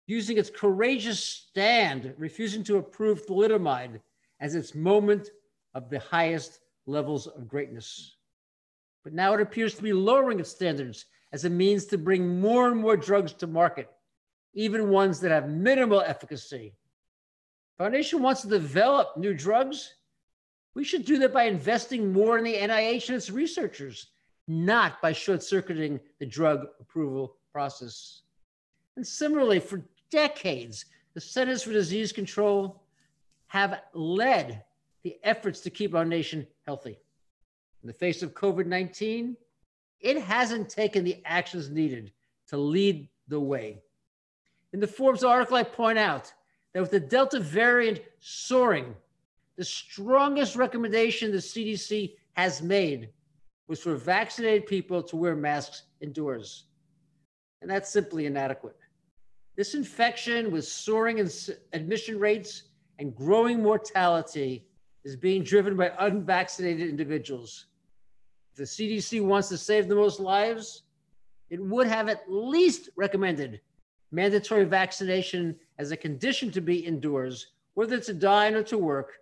using 0.06 0.38
its 0.38 0.50
courageous 0.50 1.22
stand, 1.22 2.14
refusing 2.18 2.64
to 2.64 2.78
approve 2.78 3.26
thalidomide 3.26 4.00
as 4.40 4.54
its 4.54 4.74
moment 4.74 5.30
of 5.74 5.88
the 5.88 6.00
highest 6.00 6.60
levels 6.86 7.26
of 7.26 7.48
greatness. 7.48 8.16
But 9.04 9.12
now 9.12 9.34
it 9.34 9.40
appears 9.40 9.74
to 9.74 9.82
be 9.82 9.92
lowering 9.92 10.40
its 10.40 10.50
standards 10.50 11.06
as 11.32 11.44
a 11.44 11.50
means 11.50 11.86
to 11.86 11.98
bring 11.98 12.40
more 12.40 12.68
and 12.68 12.80
more 12.80 12.96
drugs 12.96 13.32
to 13.32 13.46
market, 13.46 13.90
even 14.54 14.90
ones 14.90 15.20
that 15.20 15.30
have 15.30 15.48
minimal 15.48 16.00
efficacy. 16.00 16.74
Foundation 17.78 18.22
wants 18.22 18.42
to 18.42 18.48
develop 18.48 19.16
new 19.16 19.34
drugs. 19.34 19.94
We 20.74 20.84
should 20.84 21.04
do 21.04 21.18
that 21.18 21.32
by 21.32 21.44
investing 21.44 22.12
more 22.12 22.38
in 22.38 22.44
the 22.44 22.54
NIH 22.54 23.08
and 23.08 23.16
its 23.16 23.30
researchers, 23.30 24.08
not 24.46 25.00
by 25.00 25.12
short 25.12 25.42
circuiting 25.42 26.00
the 26.18 26.26
drug 26.26 26.66
approval 26.80 27.36
process. 27.50 28.22
And 28.96 29.06
similarly, 29.06 29.58
for 29.58 29.82
decades, 30.10 30.84
the 31.14 31.20
Centers 31.20 31.62
for 31.62 31.72
Disease 31.72 32.12
Control 32.12 32.82
have 33.48 33.80
led 33.94 34.64
the 35.02 35.18
efforts 35.24 35.60
to 35.60 35.70
keep 35.70 35.94
our 35.94 36.04
nation 36.04 36.46
healthy. 36.66 36.98
In 37.82 37.86
the 37.86 37.92
face 37.92 38.22
of 38.22 38.34
COVID 38.34 38.66
19, 38.66 39.36
it 40.02 40.20
hasn't 40.20 40.68
taken 40.68 41.04
the 41.04 41.22
actions 41.24 41.70
needed 41.70 42.12
to 42.48 42.56
lead 42.56 43.08
the 43.28 43.40
way. 43.40 43.82
In 44.72 44.80
the 44.80 44.86
Forbes 44.86 45.24
article, 45.24 45.56
I 45.56 45.62
point 45.62 45.98
out 45.98 46.32
that 46.72 46.80
with 46.80 46.90
the 46.90 47.00
Delta 47.00 47.38
variant 47.38 48.00
soaring, 48.18 48.94
the 49.56 49.64
strongest 49.64 50.56
recommendation 50.56 51.30
the 51.30 51.38
CDC 51.38 52.14
has 52.32 52.62
made 52.62 53.10
was 53.68 53.80
for 53.80 53.94
vaccinated 53.94 54.66
people 54.66 55.02
to 55.02 55.16
wear 55.16 55.36
masks 55.36 55.84
indoors. 56.00 56.64
And 57.60 57.70
that's 57.70 57.90
simply 57.90 58.26
inadequate. 58.26 58.76
This 59.56 59.74
infection, 59.74 60.50
with 60.50 60.64
soaring 60.64 61.20
admission 61.72 62.18
rates 62.18 62.64
and 62.98 63.14
growing 63.14 63.62
mortality, 63.62 64.66
is 65.04 65.16
being 65.16 65.42
driven 65.42 65.76
by 65.76 65.92
unvaccinated 65.98 66.88
individuals. 66.88 67.66
If 68.52 68.56
the 68.58 68.64
CDC 68.64 69.24
wants 69.24 69.48
to 69.48 69.56
save 69.56 69.88
the 69.88 69.94
most 69.94 70.20
lives, 70.20 70.82
it 71.48 71.58
would 71.58 71.86
have 71.86 72.10
at 72.10 72.30
least 72.30 72.90
recommended 72.96 73.62
mandatory 74.10 74.64
vaccination 74.64 75.56
as 75.78 75.90
a 75.90 75.96
condition 75.96 76.50
to 76.50 76.60
be 76.60 76.76
indoors, 76.76 77.46
whether 77.72 77.98
to 77.98 78.12
dine 78.12 78.54
or 78.54 78.62
to 78.64 78.76
work, 78.76 79.14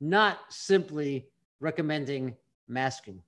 not 0.00 0.40
simply 0.48 1.28
recommending 1.60 2.34
masking. 2.66 3.22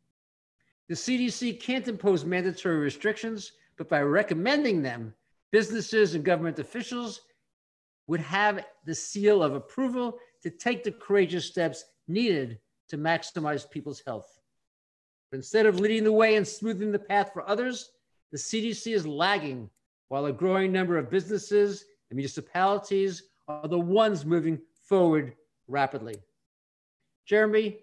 The 0.89 0.97
CDC 0.97 1.61
can't 1.61 1.87
impose 1.87 2.25
mandatory 2.25 2.79
restrictions, 2.79 3.53
but 3.79 3.89
by 3.89 4.01
recommending 4.01 4.83
them, 4.83 5.15
businesses 5.53 6.17
and 6.17 6.25
government 6.25 6.59
officials 6.59 7.21
would 8.09 8.21
have 8.21 8.65
the 8.85 8.95
seal 8.95 9.45
of 9.45 9.55
approval 9.55 10.19
to 10.43 10.51
take 10.51 10.83
the 10.83 10.91
courageous 10.91 11.45
steps 11.45 11.85
needed 12.09 12.59
to 12.89 12.99
maximize 12.99 13.71
people's 13.71 14.03
health. 14.05 14.36
But 15.31 15.39
instead 15.39 15.67
of 15.67 15.81
leading 15.81 16.05
the 16.05 16.13
way 16.13 16.37
and 16.37 16.47
smoothing 16.47 16.93
the 16.93 16.99
path 16.99 17.31
for 17.33 17.49
others, 17.49 17.91
the 18.33 18.39
CDC 18.39 18.95
is 18.95 19.07
lagging 19.07 19.71
while 20.09 20.27
a 20.27 20.33
growing 20.33 20.73
number 20.73 20.99
of 20.99 21.11
businesses 21.11 21.85
and 22.11 22.17
municipalities 22.17 23.25
are 23.49 23.69
the 23.69 23.79
ones 23.79 24.25
moving 24.25 24.61
forward 24.89 25.35
rapidly. 25.69 26.17
Jeremy, 27.27 27.79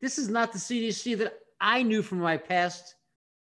this 0.00 0.18
is 0.18 0.28
not 0.28 0.52
the 0.52 0.58
CDC 0.58 1.18
that 1.18 1.34
I 1.60 1.82
knew 1.82 2.02
from 2.02 2.20
my 2.20 2.36
past 2.36 2.94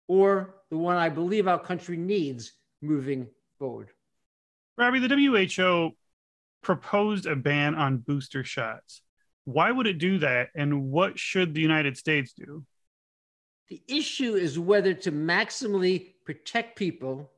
or 0.06 0.54
the 0.70 0.78
one 0.78 0.96
I 0.96 1.08
believe 1.08 1.48
our 1.48 1.58
country 1.58 1.96
needs 1.96 2.52
moving 2.80 3.26
forward. 3.58 3.90
Robbie, 4.76 5.00
the 5.00 5.08
WHO 5.08 5.92
proposed 6.62 7.26
a 7.26 7.36
ban 7.36 7.74
on 7.74 7.98
booster 7.98 8.44
shots. 8.44 9.02
Why 9.44 9.70
would 9.70 9.86
it 9.86 9.98
do 9.98 10.18
that? 10.18 10.50
And 10.54 10.90
what 10.90 11.18
should 11.18 11.54
the 11.54 11.60
United 11.60 11.96
States 11.96 12.32
do? 12.32 12.64
The 13.72 13.80
issue 13.88 14.34
is 14.34 14.58
whether 14.58 14.92
to 14.92 15.10
maximally 15.10 16.12
protect 16.26 16.76
people 16.76 17.32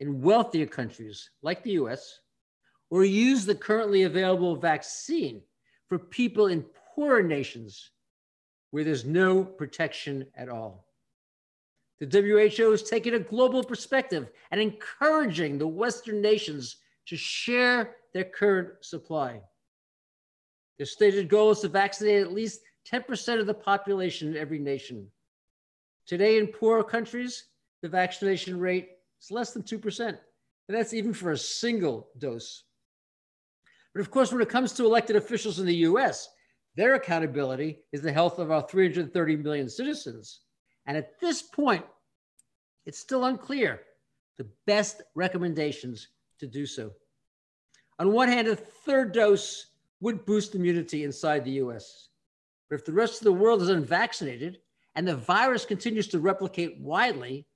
in 0.00 0.20
wealthier 0.20 0.66
countries 0.66 1.30
like 1.42 1.62
the 1.62 1.78
US 1.82 2.18
or 2.90 3.04
use 3.04 3.46
the 3.46 3.54
currently 3.54 4.02
available 4.02 4.56
vaccine 4.56 5.42
for 5.88 5.96
people 5.96 6.48
in 6.48 6.64
poorer 6.92 7.22
nations 7.22 7.92
where 8.72 8.82
there's 8.82 9.04
no 9.04 9.44
protection 9.44 10.26
at 10.34 10.48
all. 10.48 10.88
The 12.00 12.20
WHO 12.20 12.72
is 12.72 12.82
taking 12.82 13.14
a 13.14 13.20
global 13.20 13.62
perspective 13.62 14.28
and 14.50 14.60
encouraging 14.60 15.56
the 15.56 15.68
Western 15.68 16.20
nations 16.20 16.78
to 17.06 17.16
share 17.16 17.94
their 18.12 18.24
current 18.24 18.70
supply. 18.80 19.40
Their 20.78 20.86
stated 20.86 21.28
goal 21.28 21.52
is 21.52 21.60
to 21.60 21.68
vaccinate 21.68 22.22
at 22.22 22.32
least 22.32 22.60
10% 22.92 23.38
of 23.38 23.46
the 23.46 23.54
population 23.54 24.30
in 24.30 24.36
every 24.36 24.58
nation. 24.58 25.08
Today, 26.10 26.38
in 26.38 26.48
poorer 26.48 26.82
countries, 26.82 27.44
the 27.82 27.88
vaccination 27.88 28.58
rate 28.58 28.88
is 29.22 29.30
less 29.30 29.52
than 29.52 29.62
2%. 29.62 30.08
And 30.08 30.18
that's 30.68 30.92
even 30.92 31.14
for 31.14 31.30
a 31.30 31.38
single 31.38 32.08
dose. 32.18 32.64
But 33.94 34.00
of 34.00 34.10
course, 34.10 34.32
when 34.32 34.42
it 34.42 34.48
comes 34.48 34.72
to 34.72 34.84
elected 34.84 35.14
officials 35.14 35.60
in 35.60 35.66
the 35.66 35.86
US, 35.86 36.28
their 36.74 36.96
accountability 36.96 37.84
is 37.92 38.02
the 38.02 38.12
health 38.12 38.40
of 38.40 38.50
our 38.50 38.62
330 38.62 39.36
million 39.36 39.68
citizens. 39.68 40.40
And 40.84 40.96
at 40.96 41.20
this 41.20 41.42
point, 41.42 41.84
it's 42.86 42.98
still 42.98 43.26
unclear 43.26 43.80
the 44.36 44.48
best 44.66 45.02
recommendations 45.14 46.08
to 46.40 46.48
do 46.48 46.66
so. 46.66 46.90
On 48.00 48.12
one 48.12 48.26
hand, 48.26 48.48
a 48.48 48.56
third 48.56 49.12
dose 49.12 49.64
would 50.00 50.26
boost 50.26 50.56
immunity 50.56 51.04
inside 51.04 51.44
the 51.44 51.62
US. 51.62 52.08
But 52.68 52.80
if 52.80 52.84
the 52.84 52.92
rest 52.92 53.20
of 53.20 53.24
the 53.26 53.32
world 53.32 53.62
is 53.62 53.68
unvaccinated 53.68 54.58
and 54.94 55.06
the 55.06 55.16
virus 55.16 55.64
continues 55.64 56.08
to 56.08 56.20
replicate 56.20 56.80
widely, 56.80 57.46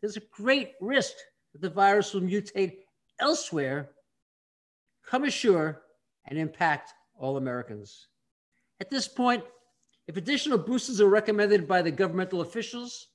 there's 0.00 0.16
a 0.16 0.22
great 0.32 0.72
risk 0.80 1.14
that 1.52 1.62
the 1.62 1.70
virus 1.70 2.12
will 2.14 2.22
mutate 2.22 2.78
elsewhere, 3.20 3.90
come 5.06 5.24
ashore, 5.24 5.82
and 6.26 6.38
impact 6.38 6.92
all 7.18 7.36
Americans. 7.36 8.08
At 8.80 8.90
this 8.90 9.08
point, 9.08 9.44
if 10.06 10.16
additional 10.16 10.58
boosters 10.58 11.00
are 11.00 11.08
recommended 11.08 11.66
by 11.66 11.82
the 11.82 11.90
governmental 11.90 12.40
officials, 12.40 13.08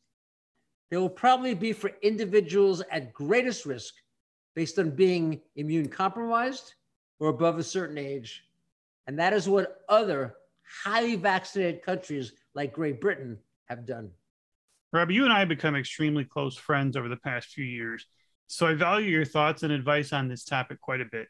they 0.92 0.98
will 0.98 1.10
probably 1.10 1.56
be 1.56 1.74
for 1.74 1.92
individuals 2.02 2.84
at 2.92 3.14
greatest 3.14 3.66
risk 3.66 3.96
based 4.56 4.78
on 4.78 4.92
being 4.92 5.42
immune 5.56 5.90
compromised 5.90 6.74
or 7.20 7.30
above 7.30 7.58
a 7.58 7.64
certain 7.64 7.98
age. 7.98 8.44
And 9.08 9.18
that 9.18 9.34
is 9.34 9.50
what 9.50 9.82
other 9.90 10.36
highly 10.84 11.16
vaccinated 11.16 11.82
countries 11.82 12.34
like 12.56 12.74
Great 12.74 13.02
Britain 13.02 13.40
have 13.66 13.86
done. 13.86 14.12
Robbie, 14.92 15.16
you 15.16 15.24
and 15.24 15.34
I 15.34 15.40
have 15.40 15.50
become 15.50 15.76
extremely 15.76 16.24
close 16.24 16.56
friends 16.56 16.96
over 16.96 17.10
the 17.10 17.18
past 17.18 17.48
few 17.50 17.66
years. 17.66 18.06
So 18.48 18.68
I 18.68 18.76
value 18.76 19.10
your 19.10 19.26
thoughts 19.26 19.64
and 19.64 19.72
advice 19.72 20.14
on 20.14 20.28
this 20.28 20.44
topic 20.44 20.80
quite 20.80 21.02
a 21.02 21.06
bit. 21.12 21.28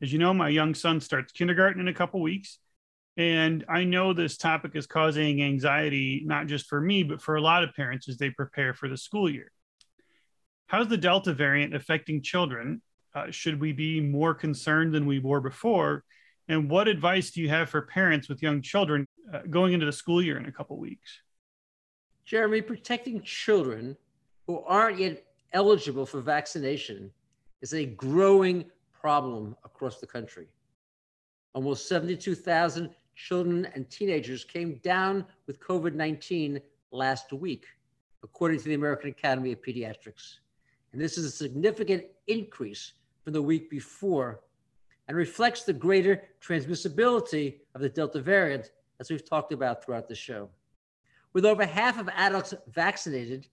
As 0.00 0.12
you 0.12 0.18
know, 0.18 0.34
my 0.34 0.48
young 0.48 0.74
son 0.74 1.00
starts 1.00 1.32
kindergarten 1.32 1.80
in 1.80 1.88
a 1.88 1.94
couple 1.94 2.20
weeks. 2.20 2.58
And 3.16 3.64
I 3.68 3.84
know 3.84 4.12
this 4.12 4.36
topic 4.36 4.72
is 4.74 4.86
causing 4.86 5.42
anxiety, 5.42 6.22
not 6.24 6.46
just 6.46 6.66
for 6.66 6.80
me, 6.80 7.02
but 7.02 7.20
for 7.20 7.36
a 7.36 7.42
lot 7.42 7.62
of 7.62 7.74
parents 7.74 8.08
as 8.08 8.16
they 8.16 8.30
prepare 8.30 8.74
for 8.74 8.88
the 8.88 8.96
school 8.96 9.30
year. 9.30 9.52
How's 10.66 10.88
the 10.88 10.96
Delta 10.96 11.34
variant 11.34 11.74
affecting 11.74 12.22
children? 12.22 12.80
Uh, 13.14 13.30
should 13.30 13.60
we 13.60 13.72
be 13.72 14.00
more 14.00 14.34
concerned 14.34 14.94
than 14.94 15.04
we 15.04 15.18
were 15.18 15.40
before? 15.40 16.02
And 16.48 16.70
what 16.70 16.88
advice 16.88 17.30
do 17.30 17.42
you 17.42 17.50
have 17.50 17.68
for 17.68 17.82
parents 17.82 18.28
with 18.28 18.42
young 18.42 18.62
children 18.62 19.06
uh, 19.32 19.40
going 19.50 19.72
into 19.72 19.86
the 19.86 19.92
school 19.92 20.22
year 20.22 20.38
in 20.38 20.46
a 20.46 20.52
couple 20.52 20.76
weeks? 20.76 21.20
Jeremy, 22.24 22.62
protecting 22.62 23.22
children 23.22 23.96
who 24.46 24.60
aren't 24.60 24.98
yet 24.98 25.24
eligible 25.52 26.06
for 26.06 26.20
vaccination 26.20 27.10
is 27.60 27.74
a 27.74 27.86
growing 27.86 28.64
problem 28.92 29.56
across 29.64 30.00
the 30.00 30.06
country. 30.06 30.48
Almost 31.54 31.88
72,000 31.88 32.90
children 33.14 33.66
and 33.74 33.88
teenagers 33.90 34.44
came 34.44 34.80
down 34.82 35.24
with 35.46 35.60
COVID 35.60 35.94
19 35.94 36.60
last 36.90 37.32
week, 37.32 37.66
according 38.22 38.58
to 38.58 38.64
the 38.64 38.74
American 38.74 39.10
Academy 39.10 39.52
of 39.52 39.62
Pediatrics. 39.62 40.38
And 40.92 41.00
this 41.00 41.18
is 41.18 41.24
a 41.24 41.30
significant 41.30 42.04
increase 42.26 42.92
from 43.24 43.32
the 43.32 43.42
week 43.42 43.70
before 43.70 44.40
and 45.08 45.16
reflects 45.16 45.64
the 45.64 45.72
greater 45.72 46.22
transmissibility 46.40 47.56
of 47.74 47.80
the 47.80 47.88
Delta 47.88 48.20
variant, 48.20 48.70
as 49.02 49.10
we've 49.10 49.28
talked 49.28 49.52
about 49.52 49.84
throughout 49.84 50.06
the 50.06 50.14
show. 50.14 50.48
With 51.32 51.44
over 51.44 51.66
half 51.66 51.98
of 51.98 52.08
adults 52.10 52.54
vaccinated 52.72 53.48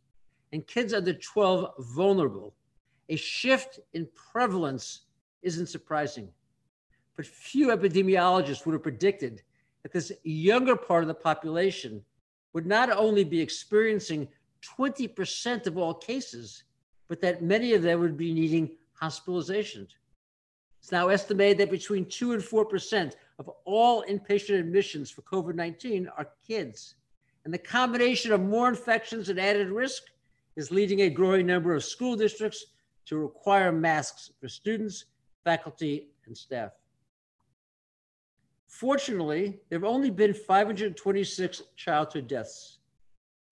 and 0.53 0.65
kids 0.67 0.93
under 0.93 1.11
12 1.11 1.73
vulnerable, 1.79 2.53
a 3.09 3.15
shift 3.15 3.79
in 3.93 4.07
prevalence 4.13 5.07
isn't 5.41 5.65
surprising. 5.65 6.29
But 7.15 7.25
few 7.25 7.69
epidemiologists 7.69 8.63
would 8.67 8.73
have 8.73 8.83
predicted 8.83 9.41
that 9.81 9.91
this 9.91 10.11
younger 10.21 10.75
part 10.75 11.03
of 11.03 11.07
the 11.07 11.15
population 11.15 12.03
would 12.53 12.67
not 12.67 12.91
only 12.91 13.23
be 13.23 13.41
experiencing 13.41 14.27
20% 14.77 15.65
of 15.65 15.79
all 15.79 15.95
cases, 15.95 16.63
but 17.07 17.21
that 17.21 17.41
many 17.41 17.73
of 17.73 17.81
them 17.81 17.99
would 18.01 18.17
be 18.17 18.31
needing 18.35 18.77
hospitalization. 18.93 19.87
It's 20.79 20.91
now 20.91 21.07
estimated 21.07 21.57
that 21.57 21.71
between 21.71 22.05
2 22.05 22.33
and 22.33 22.43
4% 22.43 23.13
of 23.39 23.49
all 23.65 24.03
inpatient 24.03 24.59
admissions 24.59 25.09
for 25.09 25.21
COVID 25.23 25.55
19 25.55 26.07
are 26.17 26.29
kids. 26.45 26.95
And 27.45 27.53
the 27.53 27.57
combination 27.57 28.31
of 28.31 28.41
more 28.41 28.67
infections 28.67 29.29
and 29.29 29.39
added 29.39 29.69
risk 29.69 30.03
is 30.55 30.71
leading 30.71 31.01
a 31.01 31.09
growing 31.09 31.47
number 31.47 31.73
of 31.73 31.83
school 31.83 32.15
districts 32.15 32.65
to 33.05 33.17
require 33.17 33.71
masks 33.71 34.31
for 34.39 34.47
students, 34.47 35.05
faculty, 35.43 36.09
and 36.27 36.37
staff. 36.37 36.73
Fortunately, 38.67 39.61
there 39.69 39.79
have 39.79 39.89
only 39.89 40.11
been 40.11 40.33
526 40.33 41.63
childhood 41.75 42.27
deaths. 42.27 42.77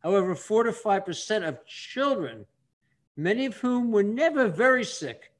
However, 0.03 0.35
4 0.35 0.65
to 0.65 0.71
5% 0.71 1.47
of 1.47 1.65
children 1.65 2.45
many 3.17 3.47
of 3.47 3.57
whom 3.57 3.91
were 3.91 4.03
never 4.03 4.47
very 4.47 4.85
sick 4.85 5.31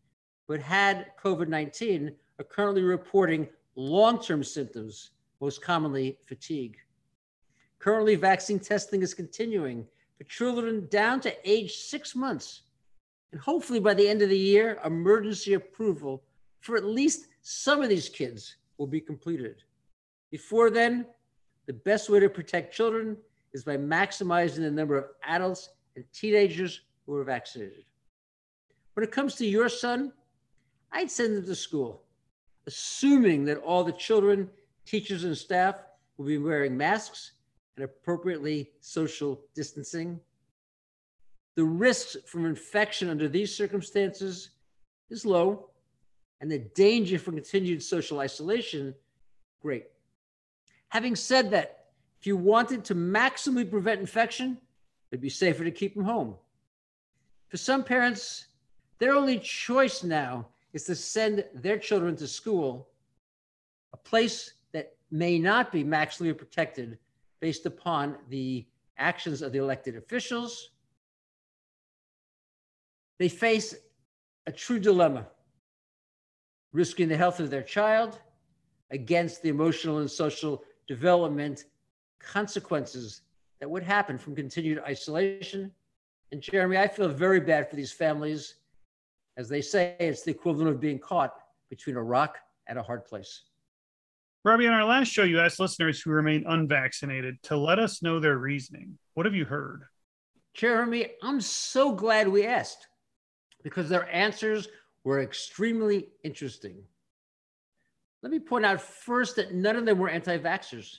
but 0.47 0.61
had 0.61 1.11
COVID 1.23 1.47
19, 1.47 2.11
are 2.39 2.43
currently 2.45 2.81
reporting 2.81 3.47
long 3.77 4.21
term 4.21 4.43
symptoms, 4.43 5.11
most 5.39 5.61
commonly 5.61 6.17
fatigue. 6.25 6.77
Currently, 7.79 8.15
vaccine 8.15 8.59
testing 8.59 9.01
is 9.01 9.13
continuing 9.13 9.85
for 10.17 10.23
children 10.25 10.87
down 10.89 11.21
to 11.21 11.49
age 11.49 11.73
six 11.73 12.15
months. 12.15 12.63
And 13.31 13.39
hopefully, 13.39 13.79
by 13.79 13.93
the 13.93 14.07
end 14.07 14.21
of 14.21 14.29
the 14.29 14.37
year, 14.37 14.79
emergency 14.83 15.53
approval 15.53 16.23
for 16.61 16.75
at 16.75 16.83
least 16.83 17.27
some 17.41 17.81
of 17.81 17.89
these 17.89 18.09
kids 18.09 18.57
will 18.77 18.87
be 18.87 18.99
completed. 18.99 19.63
Before 20.31 20.69
then, 20.69 21.05
the 21.67 21.73
best 21.73 22.09
way 22.09 22.19
to 22.19 22.29
protect 22.29 22.73
children 22.73 23.15
is 23.53 23.63
by 23.63 23.77
maximizing 23.77 24.57
the 24.57 24.71
number 24.71 24.97
of 24.97 25.05
adults 25.23 25.69
and 25.95 26.03
teenagers 26.13 26.81
who 27.05 27.15
are 27.15 27.23
vaccinated. 27.23 27.85
When 28.93 29.03
it 29.03 29.11
comes 29.11 29.35
to 29.35 29.45
your 29.45 29.69
son, 29.69 30.11
I'd 30.91 31.11
send 31.11 31.37
him 31.37 31.45
to 31.45 31.55
school, 31.55 32.03
assuming 32.67 33.45
that 33.45 33.57
all 33.59 33.83
the 33.83 33.93
children, 33.93 34.49
teachers, 34.85 35.23
and 35.23 35.35
staff 35.35 35.75
will 36.17 36.25
be 36.25 36.37
wearing 36.37 36.77
masks 36.77 37.31
and 37.75 37.85
appropriately 37.85 38.69
social 38.81 39.41
distancing. 39.55 40.19
The 41.55 41.63
risks 41.63 42.17
from 42.25 42.45
infection 42.45 43.09
under 43.09 43.27
these 43.27 43.55
circumstances 43.55 44.49
is 45.09 45.25
low, 45.25 45.69
and 46.41 46.51
the 46.51 46.59
danger 46.59 47.17
from 47.17 47.35
continued 47.35 47.81
social 47.81 48.19
isolation, 48.19 48.93
great. 49.61 49.85
Having 50.89 51.15
said 51.15 51.49
that, 51.51 51.85
if 52.19 52.27
you 52.27 52.35
wanted 52.35 52.83
to 52.85 52.95
maximally 52.95 53.69
prevent 53.69 54.01
infection, 54.01 54.57
it'd 55.11 55.21
be 55.21 55.29
safer 55.29 55.63
to 55.63 55.71
keep 55.71 55.95
them 55.95 56.03
home. 56.03 56.35
For 57.49 57.57
some 57.57 57.83
parents, 57.83 58.47
their 58.99 59.15
only 59.15 59.39
choice 59.39 60.03
now 60.03 60.47
is 60.73 60.83
to 60.85 60.95
send 60.95 61.45
their 61.53 61.77
children 61.77 62.15
to 62.17 62.27
school, 62.27 62.89
a 63.93 63.97
place 63.97 64.53
that 64.73 64.95
may 65.11 65.39
not 65.39 65.71
be 65.71 65.83
maximally 65.83 66.37
protected 66.37 66.97
based 67.39 67.65
upon 67.65 68.17
the 68.29 68.65
actions 68.97 69.41
of 69.41 69.51
the 69.51 69.59
elected 69.59 69.95
officials. 69.95 70.71
They 73.19 73.29
face 73.29 73.75
a 74.45 74.51
true 74.51 74.79
dilemma, 74.79 75.27
risking 76.73 77.07
the 77.07 77.17
health 77.17 77.39
of 77.39 77.49
their 77.49 77.63
child 77.63 78.19
against 78.91 79.41
the 79.41 79.49
emotional 79.49 79.99
and 79.99 80.09
social 80.09 80.63
development 80.87 81.65
consequences 82.19 83.21
that 83.59 83.69
would 83.69 83.83
happen 83.83 84.17
from 84.17 84.35
continued 84.35 84.79
isolation. 84.79 85.71
And 86.31 86.41
Jeremy, 86.41 86.77
I 86.77 86.87
feel 86.87 87.09
very 87.09 87.39
bad 87.39 87.69
for 87.69 87.75
these 87.75 87.91
families. 87.91 88.55
As 89.37 89.47
they 89.47 89.61
say, 89.61 89.95
it's 89.99 90.23
the 90.23 90.31
equivalent 90.31 90.71
of 90.71 90.81
being 90.81 90.99
caught 90.99 91.33
between 91.69 91.95
a 91.95 92.03
rock 92.03 92.37
and 92.67 92.79
a 92.79 92.83
hard 92.83 93.05
place. 93.05 93.43
Robbie, 94.43 94.67
on 94.67 94.73
our 94.73 94.85
last 94.85 95.09
show, 95.09 95.23
you 95.23 95.39
asked 95.39 95.59
listeners 95.59 96.01
who 96.01 96.09
remain 96.09 96.43
unvaccinated 96.47 97.41
to 97.43 97.57
let 97.57 97.79
us 97.79 98.01
know 98.01 98.19
their 98.19 98.37
reasoning. 98.37 98.97
What 99.13 99.25
have 99.25 99.35
you 99.35 99.45
heard? 99.45 99.83
Jeremy, 100.53 101.11
I'm 101.21 101.39
so 101.39 101.91
glad 101.91 102.27
we 102.27 102.45
asked 102.45 102.87
because 103.63 103.89
their 103.89 104.11
answers 104.13 104.67
were 105.03 105.21
extremely 105.21 106.07
interesting. 106.23 106.77
Let 108.23 108.31
me 108.31 108.39
point 108.39 108.65
out 108.65 108.81
first 108.81 109.35
that 109.35 109.53
none 109.53 109.75
of 109.75 109.85
them 109.85 109.99
were 109.99 110.09
anti 110.09 110.37
vaxxers. 110.37 110.97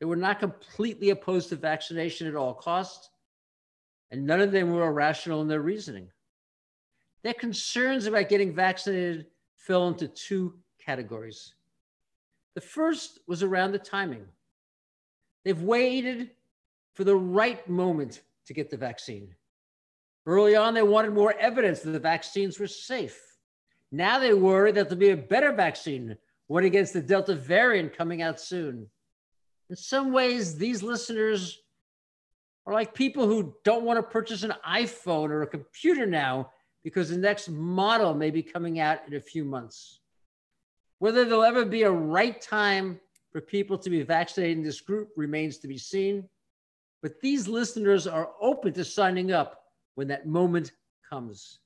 They 0.00 0.06
were 0.06 0.16
not 0.16 0.40
completely 0.40 1.10
opposed 1.10 1.50
to 1.50 1.56
vaccination 1.56 2.26
at 2.26 2.34
all 2.34 2.54
costs, 2.54 3.10
and 4.10 4.26
none 4.26 4.40
of 4.40 4.50
them 4.50 4.72
were 4.72 4.88
irrational 4.88 5.40
in 5.42 5.48
their 5.48 5.62
reasoning. 5.62 6.08
Their 7.24 7.34
concerns 7.34 8.06
about 8.06 8.28
getting 8.28 8.54
vaccinated 8.54 9.26
fell 9.56 9.88
into 9.88 10.06
two 10.08 10.54
categories. 10.78 11.54
The 12.54 12.60
first 12.60 13.18
was 13.26 13.42
around 13.42 13.72
the 13.72 13.78
timing. 13.78 14.26
They've 15.44 15.60
waited 15.60 16.30
for 16.92 17.04
the 17.04 17.16
right 17.16 17.66
moment 17.68 18.22
to 18.46 18.54
get 18.54 18.70
the 18.70 18.76
vaccine. 18.76 19.34
Early 20.26 20.54
on, 20.54 20.74
they 20.74 20.82
wanted 20.82 21.14
more 21.14 21.34
evidence 21.38 21.80
that 21.80 21.90
the 21.90 21.98
vaccines 21.98 22.60
were 22.60 22.66
safe. 22.66 23.18
Now 23.90 24.18
they 24.18 24.34
worry 24.34 24.72
that 24.72 24.88
there'll 24.88 25.00
be 25.00 25.10
a 25.10 25.16
better 25.16 25.52
vaccine, 25.52 26.16
one 26.46 26.64
against 26.64 26.92
the 26.92 27.00
Delta 27.00 27.34
variant 27.34 27.96
coming 27.96 28.20
out 28.20 28.38
soon. 28.38 28.86
In 29.70 29.76
some 29.76 30.12
ways, 30.12 30.56
these 30.56 30.82
listeners 30.82 31.62
are 32.66 32.74
like 32.74 32.94
people 32.94 33.26
who 33.26 33.54
don't 33.64 33.84
want 33.84 33.98
to 33.98 34.02
purchase 34.02 34.42
an 34.42 34.52
iPhone 34.68 35.30
or 35.30 35.42
a 35.42 35.46
computer 35.46 36.04
now 36.06 36.50
because 36.84 37.08
the 37.08 37.16
next 37.16 37.48
model 37.48 38.14
may 38.14 38.30
be 38.30 38.42
coming 38.42 38.78
out 38.78 39.00
in 39.08 39.14
a 39.14 39.20
few 39.20 39.44
months. 39.44 40.00
Whether 40.98 41.24
there'll 41.24 41.42
ever 41.42 41.64
be 41.64 41.82
a 41.82 41.90
right 41.90 42.40
time 42.40 43.00
for 43.32 43.40
people 43.40 43.76
to 43.78 43.90
be 43.90 44.02
vaccinated 44.02 44.58
in 44.58 44.62
this 44.62 44.80
group 44.80 45.08
remains 45.16 45.58
to 45.58 45.68
be 45.68 45.78
seen. 45.78 46.28
But 47.02 47.20
these 47.20 47.48
listeners 47.48 48.06
are 48.06 48.30
open 48.40 48.72
to 48.74 48.84
signing 48.84 49.32
up 49.32 49.64
when 49.96 50.08
that 50.08 50.26
moment 50.26 50.72
comes. 51.10 51.58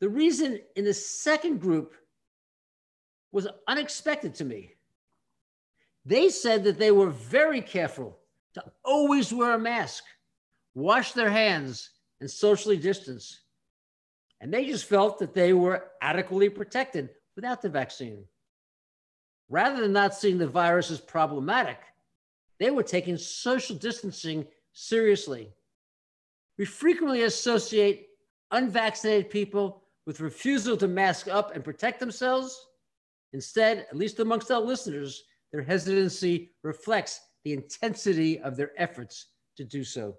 The 0.00 0.08
reason 0.08 0.60
in 0.76 0.84
the 0.84 0.92
second 0.92 1.60
group 1.60 1.94
was 3.30 3.48
unexpected 3.66 4.34
to 4.36 4.44
me. 4.44 4.74
They 6.04 6.28
said 6.28 6.64
that 6.64 6.78
they 6.78 6.90
were 6.90 7.10
very 7.10 7.62
careful 7.62 8.18
to 8.54 8.64
always 8.84 9.32
wear 9.32 9.54
a 9.54 9.58
mask, 9.58 10.04
wash 10.74 11.12
their 11.12 11.30
hands, 11.30 11.90
and 12.22 12.30
socially 12.30 12.76
distance. 12.76 13.40
And 14.40 14.54
they 14.54 14.64
just 14.64 14.84
felt 14.84 15.18
that 15.18 15.34
they 15.34 15.52
were 15.52 15.90
adequately 16.00 16.48
protected 16.48 17.10
without 17.34 17.60
the 17.60 17.68
vaccine. 17.68 18.24
Rather 19.48 19.82
than 19.82 19.92
not 19.92 20.14
seeing 20.14 20.38
the 20.38 20.46
virus 20.46 20.92
as 20.92 21.00
problematic, 21.00 21.78
they 22.60 22.70
were 22.70 22.84
taking 22.84 23.16
social 23.16 23.74
distancing 23.74 24.46
seriously. 24.72 25.52
We 26.58 26.64
frequently 26.64 27.22
associate 27.22 28.06
unvaccinated 28.52 29.28
people 29.28 29.82
with 30.06 30.20
refusal 30.20 30.76
to 30.76 30.86
mask 30.86 31.26
up 31.26 31.56
and 31.56 31.64
protect 31.64 31.98
themselves. 31.98 32.68
Instead, 33.32 33.78
at 33.90 33.96
least 33.96 34.20
amongst 34.20 34.52
our 34.52 34.60
listeners, 34.60 35.24
their 35.50 35.62
hesitancy 35.62 36.52
reflects 36.62 37.20
the 37.44 37.52
intensity 37.52 38.38
of 38.38 38.56
their 38.56 38.70
efforts 38.76 39.26
to 39.56 39.64
do 39.64 39.82
so. 39.82 40.14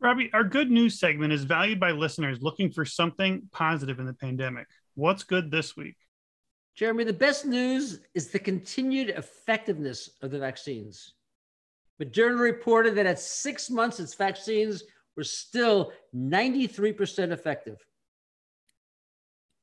Robbie, 0.00 0.30
our 0.32 0.44
good 0.44 0.70
news 0.70 1.00
segment 1.00 1.32
is 1.32 1.44
valued 1.44 1.80
by 1.80 1.90
listeners 1.90 2.40
looking 2.40 2.70
for 2.70 2.84
something 2.84 3.42
positive 3.52 3.98
in 3.98 4.06
the 4.06 4.14
pandemic. 4.14 4.66
What's 4.94 5.24
good 5.24 5.50
this 5.50 5.76
week? 5.76 5.96
Jeremy, 6.76 7.02
the 7.02 7.12
best 7.12 7.44
news 7.44 8.00
is 8.14 8.28
the 8.28 8.38
continued 8.38 9.08
effectiveness 9.08 10.10
of 10.22 10.30
the 10.30 10.38
vaccines. 10.38 11.14
Moderna 12.00 12.38
reported 12.38 12.94
that 12.94 13.06
at 13.06 13.18
six 13.18 13.68
months, 13.68 13.98
its 13.98 14.14
vaccines 14.14 14.84
were 15.16 15.24
still 15.24 15.92
93% 16.14 17.32
effective. 17.32 17.84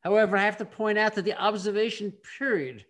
However, 0.01 0.35
I 0.35 0.43
have 0.43 0.57
to 0.57 0.65
point 0.65 0.97
out 0.97 1.15
that 1.15 1.23
the 1.23 1.41
observation 1.41 2.13
period 2.37 2.85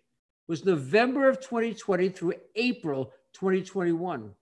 was 0.48 0.64
November 0.64 1.28
of 1.28 1.38
2020 1.38 2.08
through 2.08 2.34
April 2.56 3.12
2021. 3.34 4.32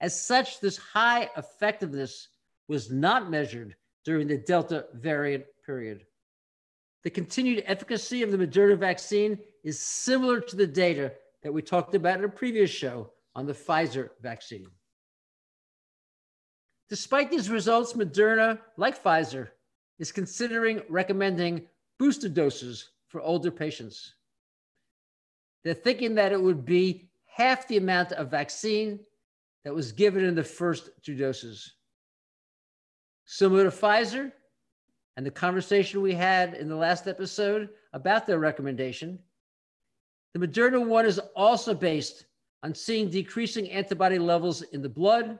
As 0.00 0.20
such, 0.20 0.60
this 0.60 0.78
high 0.78 1.28
effectiveness 1.36 2.28
was 2.68 2.90
not 2.90 3.30
measured 3.30 3.76
during 4.04 4.28
the 4.28 4.38
Delta 4.38 4.86
variant 4.94 5.44
period. 5.64 6.06
The 7.04 7.10
continued 7.10 7.64
efficacy 7.66 8.22
of 8.22 8.30
the 8.30 8.38
Moderna 8.38 8.78
vaccine 8.78 9.38
is 9.64 9.80
similar 9.80 10.40
to 10.40 10.56
the 10.56 10.66
data 10.66 11.12
that 11.42 11.52
we 11.52 11.62
talked 11.62 11.94
about 11.94 12.18
in 12.18 12.24
a 12.24 12.28
previous 12.28 12.70
show 12.70 13.12
on 13.34 13.46
the 13.46 13.52
Pfizer 13.52 14.10
vaccine. 14.22 14.66
Despite 16.88 17.30
these 17.30 17.48
results, 17.48 17.92
Moderna, 17.92 18.58
like 18.76 19.02
Pfizer, 19.02 19.48
is 19.98 20.12
considering 20.12 20.82
recommending 20.88 21.66
booster 21.98 22.28
doses 22.28 22.90
for 23.08 23.20
older 23.20 23.50
patients. 23.50 24.14
They're 25.62 25.74
thinking 25.74 26.14
that 26.16 26.32
it 26.32 26.40
would 26.40 26.64
be 26.64 27.10
half 27.26 27.68
the 27.68 27.76
amount 27.76 28.12
of 28.12 28.30
vaccine 28.30 29.00
that 29.64 29.74
was 29.74 29.92
given 29.92 30.24
in 30.24 30.34
the 30.34 30.44
first 30.44 30.90
two 31.02 31.16
doses. 31.16 31.74
Similar 33.26 33.64
to 33.64 33.70
Pfizer 33.70 34.32
and 35.16 35.24
the 35.24 35.30
conversation 35.30 36.00
we 36.00 36.14
had 36.14 36.54
in 36.54 36.68
the 36.68 36.76
last 36.76 37.06
episode 37.06 37.68
about 37.92 38.26
their 38.26 38.38
recommendation, 38.38 39.18
the 40.34 40.46
Moderna 40.46 40.84
one 40.84 41.06
is 41.06 41.18
also 41.36 41.74
based 41.74 42.26
on 42.62 42.74
seeing 42.74 43.10
decreasing 43.10 43.70
antibody 43.70 44.18
levels 44.18 44.62
in 44.62 44.82
the 44.82 44.88
blood 44.88 45.38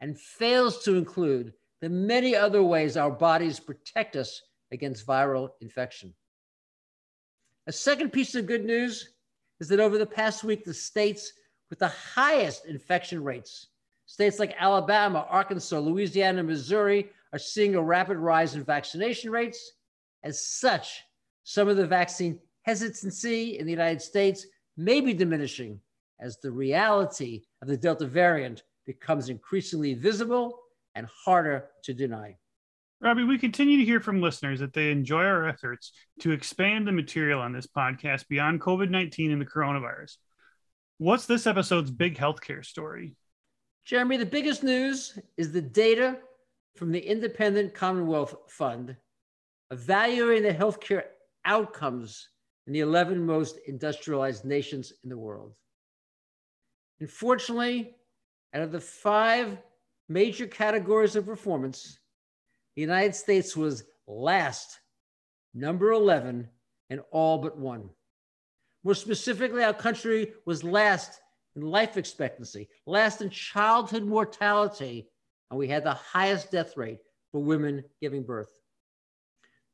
and 0.00 0.18
fails 0.18 0.82
to 0.84 0.96
include 0.96 1.52
the 1.80 1.88
many 1.88 2.34
other 2.34 2.62
ways 2.62 2.96
our 2.96 3.10
bodies 3.10 3.60
protect 3.60 4.16
us 4.16 4.42
against 4.72 5.06
viral 5.06 5.50
infection. 5.60 6.14
A 7.66 7.72
second 7.72 8.10
piece 8.10 8.34
of 8.34 8.46
good 8.46 8.64
news 8.64 9.10
is 9.60 9.68
that 9.68 9.80
over 9.80 9.98
the 9.98 10.06
past 10.06 10.44
week, 10.44 10.64
the 10.64 10.74
states 10.74 11.32
with 11.70 11.78
the 11.78 11.88
highest 11.88 12.66
infection 12.66 13.24
rates 13.24 13.68
States 14.10 14.40
like 14.40 14.56
Alabama, 14.58 15.24
Arkansas, 15.30 15.78
Louisiana, 15.78 16.40
and 16.40 16.48
Missouri 16.48 17.10
are 17.32 17.38
seeing 17.38 17.76
a 17.76 17.82
rapid 17.82 18.16
rise 18.16 18.56
in 18.56 18.64
vaccination 18.64 19.30
rates. 19.30 19.74
As 20.24 20.44
such, 20.44 21.04
some 21.44 21.68
of 21.68 21.76
the 21.76 21.86
vaccine 21.86 22.40
hesitancy 22.62 23.56
in 23.56 23.66
the 23.66 23.70
United 23.70 24.02
States 24.02 24.48
may 24.76 25.00
be 25.00 25.14
diminishing 25.14 25.78
as 26.18 26.38
the 26.38 26.50
reality 26.50 27.42
of 27.62 27.68
the 27.68 27.76
Delta 27.76 28.04
variant 28.04 28.64
becomes 28.84 29.28
increasingly 29.28 29.94
visible 29.94 30.58
and 30.96 31.06
harder 31.24 31.68
to 31.84 31.94
deny. 31.94 32.36
Robbie, 33.00 33.22
we 33.22 33.38
continue 33.38 33.78
to 33.78 33.84
hear 33.84 34.00
from 34.00 34.20
listeners 34.20 34.58
that 34.58 34.72
they 34.72 34.90
enjoy 34.90 35.22
our 35.22 35.46
efforts 35.46 35.92
to 36.18 36.32
expand 36.32 36.84
the 36.84 36.92
material 36.92 37.40
on 37.40 37.52
this 37.52 37.68
podcast 37.68 38.26
beyond 38.26 38.60
COVID 38.60 38.90
19 38.90 39.30
and 39.30 39.40
the 39.40 39.46
coronavirus. 39.46 40.16
What's 41.00 41.24
this 41.24 41.46
episode's 41.46 41.90
big 41.90 42.18
healthcare 42.18 42.62
story? 42.62 43.16
Jeremy, 43.86 44.18
the 44.18 44.26
biggest 44.26 44.62
news 44.62 45.18
is 45.38 45.50
the 45.50 45.62
data 45.62 46.18
from 46.76 46.92
the 46.92 47.00
Independent 47.00 47.72
Commonwealth 47.72 48.34
Fund 48.48 48.94
evaluating 49.70 50.42
the 50.42 50.52
healthcare 50.52 51.04
outcomes 51.46 52.28
in 52.66 52.74
the 52.74 52.80
11 52.80 53.24
most 53.24 53.58
industrialized 53.66 54.44
nations 54.44 54.92
in 55.02 55.08
the 55.08 55.16
world. 55.16 55.54
Unfortunately, 57.00 57.94
out 58.52 58.60
of 58.60 58.70
the 58.70 58.78
five 58.78 59.56
major 60.10 60.46
categories 60.46 61.16
of 61.16 61.24
performance, 61.24 61.98
the 62.76 62.82
United 62.82 63.14
States 63.14 63.56
was 63.56 63.84
last, 64.06 64.80
number 65.54 65.92
11, 65.92 66.46
in 66.90 67.00
all 67.10 67.38
but 67.38 67.56
one. 67.56 67.88
More 68.82 68.94
specifically, 68.94 69.62
our 69.62 69.74
country 69.74 70.32
was 70.46 70.64
last 70.64 71.20
in 71.56 71.62
life 71.62 71.96
expectancy, 71.96 72.68
last 72.86 73.20
in 73.20 73.30
childhood 73.30 74.04
mortality, 74.04 75.08
and 75.50 75.58
we 75.58 75.68
had 75.68 75.84
the 75.84 75.94
highest 75.94 76.50
death 76.50 76.76
rate 76.76 76.98
for 77.32 77.42
women 77.42 77.84
giving 78.00 78.22
birth. 78.22 78.50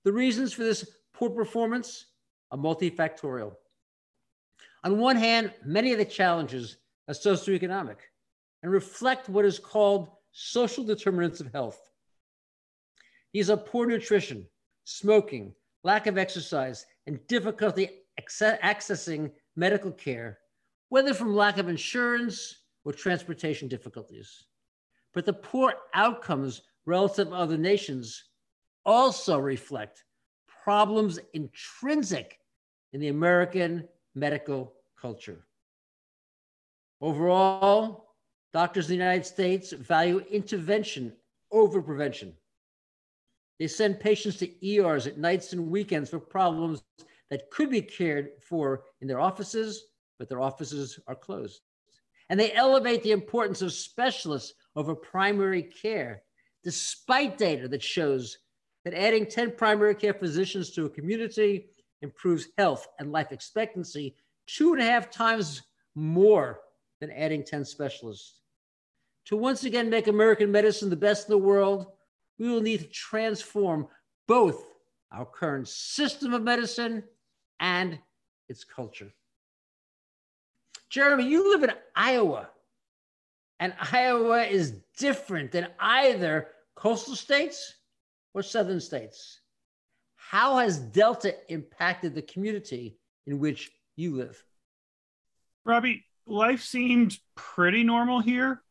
The 0.05 0.12
reasons 0.12 0.53
for 0.53 0.64
this 0.64 0.88
poor 1.14 1.31
performance 1.31 2.07
are 2.51 2.59
multifactorial. 2.59 3.55
On 4.85 4.99
one 4.99 5.16
hand, 5.16 5.53
many 5.64 5.92
of 5.92 5.99
the 5.99 6.05
challenges 6.05 6.77
are 7.09 7.14
socioeconomic 7.14 7.97
and 8.62 8.73
reflect 8.73 9.29
what 9.29 9.45
is 9.45 9.59
called 9.59 10.09
social 10.33 10.85
determinants 10.85 11.40
of 11.40 11.53
health. 11.53 11.81
These 13.33 13.51
are 13.51 13.57
poor 13.57 13.87
nutrition, 13.87 14.47
smoking, 14.85 15.55
lack 15.83 16.07
of 16.07 16.19
exercise, 16.19 16.87
and 17.07 17.25
difficulty 17.27 17.90
accessing 18.20 19.31
medical 19.57 19.90
care, 19.92 20.38
whether 20.88 21.14
from 21.14 21.35
lack 21.35 21.59
of 21.59 21.68
insurance 21.68 22.57
or 22.85 22.92
transportation 22.92 23.68
difficulties. 23.68 24.46
But 25.14 25.26
the 25.26 25.33
poor 25.33 25.74
outcomes 25.94 26.62
relative 26.85 27.29
to 27.29 27.35
other 27.35 27.57
nations 27.57 28.24
also 28.85 29.38
reflect 29.38 30.05
problems 30.62 31.18
intrinsic 31.35 32.38
in 32.92 33.00
the 33.00 33.09
American 33.09 33.88
medical 34.14 34.74
culture. 35.00 35.46
Overall, 37.00 38.14
doctors 38.52 38.87
in 38.87 38.98
the 38.98 39.05
United 39.05 39.26
States 39.26 39.72
value 39.72 40.24
intervention 40.31 41.12
over 41.52 41.83
prevention. 41.83 42.33
They 43.59 43.66
send 43.66 44.00
patients 44.00 44.38
to 44.38 44.66
ERs 44.66 45.07
at 45.07 45.18
nights 45.18 45.52
and 45.52 45.70
weekends 45.70 46.11
for 46.11 46.18
problems 46.18 46.83
that 47.31 47.51
could 47.51 47.71
be 47.71 47.83
cared 47.83 48.31
for 48.41 48.85
in 49.01 49.09
their 49.09 49.21
offices, 49.21 49.87
but 50.19 50.29
their 50.29 50.41
offices 50.41 50.99
are 51.07 51.15
closed. 51.15 51.61
And 52.29 52.39
they 52.39 52.53
elevate 52.53 53.03
the 53.03 53.12
importance 53.12 53.62
of 53.62 53.73
specialists 53.73 54.55
over 54.75 54.95
primary 54.95 55.62
care, 55.62 56.23
despite 56.65 57.39
data 57.39 57.69
that 57.69 57.83
shows 57.83 58.39
that 58.85 58.95
adding 58.95 59.27
10 59.27 59.53
primary 59.57 59.95
care 59.95 60.15
physicians 60.15 60.71
to 60.71 60.87
a 60.87 60.91
community 60.91 61.67
improves 62.03 62.49
health 62.59 62.87
and 62.99 63.12
life 63.12 63.33
expectancy 63.33 64.15
two 64.47 64.73
and 64.73 64.83
a 64.83 64.85
half 64.85 65.11
times 65.11 65.62
more 65.95 66.61
than 67.01 67.11
adding 67.11 67.45
10 67.45 67.65
specialists. 67.65 68.41
To 69.27 69.37
once 69.37 69.65
again 69.65 69.91
make 69.91 70.07
American 70.07 70.53
medicine 70.53 70.89
the 70.89 70.97
best 70.97 71.29
in 71.29 71.33
the 71.33 71.39
world, 71.39 71.87
we 72.39 72.49
will 72.49 72.61
need 72.61 72.81
to 72.81 72.87
transform 72.87 73.89
both 74.29 74.65
our 75.11 75.25
current 75.25 75.69
system 75.69 76.33
of 76.33 76.43
medicine 76.43 77.03
and 77.61 77.99
its 78.49 78.64
culture. 78.64 79.12
Jeremy, 80.88 81.29
you 81.29 81.51
live 81.51 81.64
in 81.64 81.73
Iowa, 81.95 82.49
and 83.59 83.75
Iowa 83.92 84.45
is 84.45 84.73
different 84.99 85.53
than 85.53 85.69
either 85.81 86.49
coastal 86.75 87.16
states 87.16 87.75
or 88.35 88.42
southern 88.42 88.81
states. 88.81 89.40
How 90.16 90.59
has 90.59 90.79
Delta 90.79 91.35
impacted 91.49 92.14
the 92.14 92.23
community 92.23 92.99
in 93.27 93.38
which 93.38 93.71
you 93.97 94.16
live? 94.16 94.42
Robbie, 95.64 96.05
life 96.27 96.62
seems 96.62 97.21
pretty 97.35 97.83
normal 97.83 98.21
here. 98.21 98.62